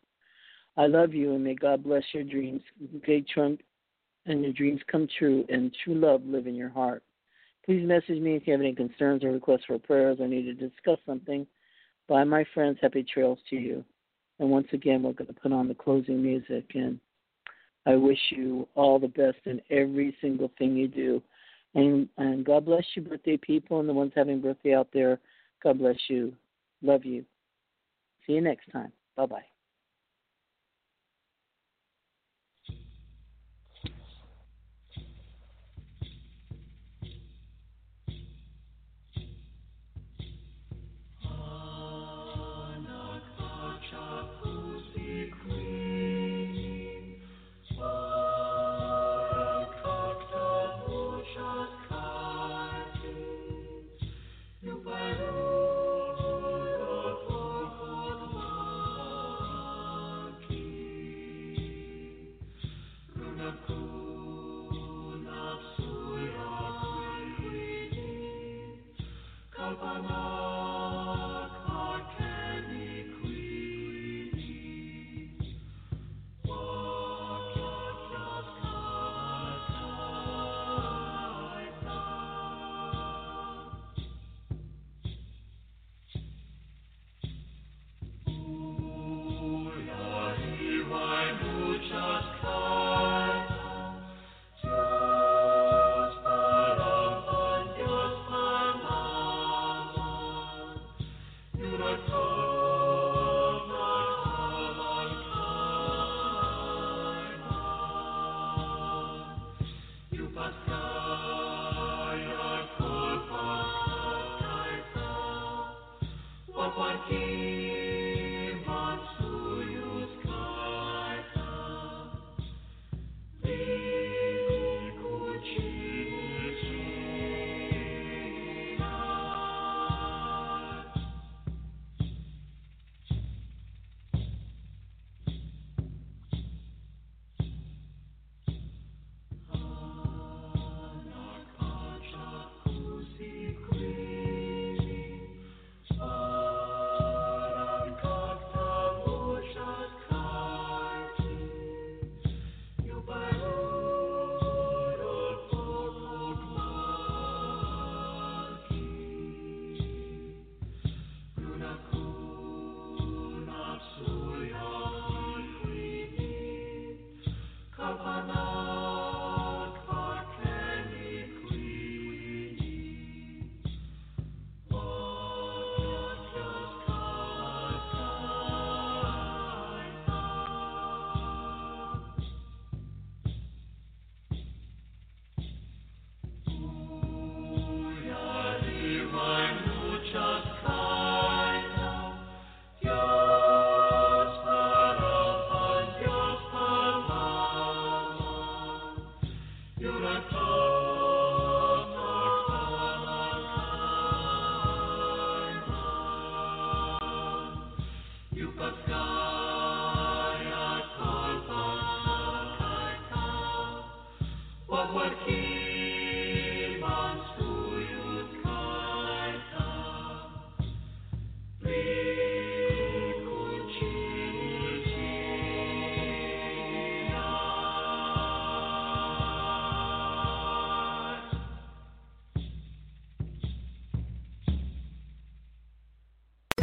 I 0.77 0.87
love 0.87 1.15
you, 1.15 1.35
and 1.35 1.43
may 1.43 1.55
God 1.55 1.83
bless 1.83 2.05
your 2.13 2.25
dreams. 2.25 2.63
Big 3.07 3.27
trunk 3.29 3.61
and 4.27 4.43
your 4.43 4.53
dreams 4.53 4.81
come 4.91 5.09
true, 5.19 5.45
and 5.49 5.75
true 5.85 5.95
love 5.95 6.23
live 6.25 6.47
in 6.47 6.55
your 6.55 6.69
heart. 6.69 7.03
Please 7.65 7.87
message 7.87 8.21
me 8.21 8.37
if 8.37 8.47
you 8.47 8.53
have 8.53 8.61
any 8.61 8.75
concerns 8.75 9.25
or 9.25 9.33
requests 9.33 9.65
for 9.67 9.79
prayers 9.79 10.19
or 10.21 10.29
need 10.29 10.45
to 10.45 10.55
discuss 10.55 10.99
something. 11.07 11.47
Bye, 12.09 12.25
my 12.25 12.45
friends. 12.55 12.79
Happy 12.81 13.03
trails 13.03 13.39
to 13.51 13.57
you. 13.57 13.85
And 14.39 14.51
once 14.51 14.69
again, 14.73 15.03
we're 15.03 15.13
going 15.13 15.29
to 15.29 15.41
put 15.41 15.53
on 15.53 15.67
the 15.67 15.75
closing 15.75 16.23
music, 16.23 16.65
and 16.75 17.01
I 17.87 17.95
wish 17.95 18.19
you 18.31 18.69
all 18.75 18.99
the 18.99 19.09
best 19.09 19.39
in 19.47 19.61
every 19.71 20.17
single 20.21 20.51
thing 20.59 20.77
you 20.77 20.89
do. 20.89 21.23
And, 21.75 22.09
and 22.19 22.45
God 22.45 22.65
bless 22.65 22.85
you, 22.95 23.03
birthday 23.03 23.37
people, 23.37 23.81
and 23.81 23.89
the 23.89 23.95
ones 23.95 24.13
having 24.15 24.41
birthday 24.41 24.75
out 24.75 24.89
there. 24.93 25.19
God 25.63 25.79
bless 25.79 25.97
you. 26.09 26.35
Love 26.83 27.05
you. 27.05 27.25
See 28.27 28.35
you 28.35 28.41
next 28.41 28.71
time. 28.73 28.93
Bye 29.17 29.27
bye. 29.27 29.56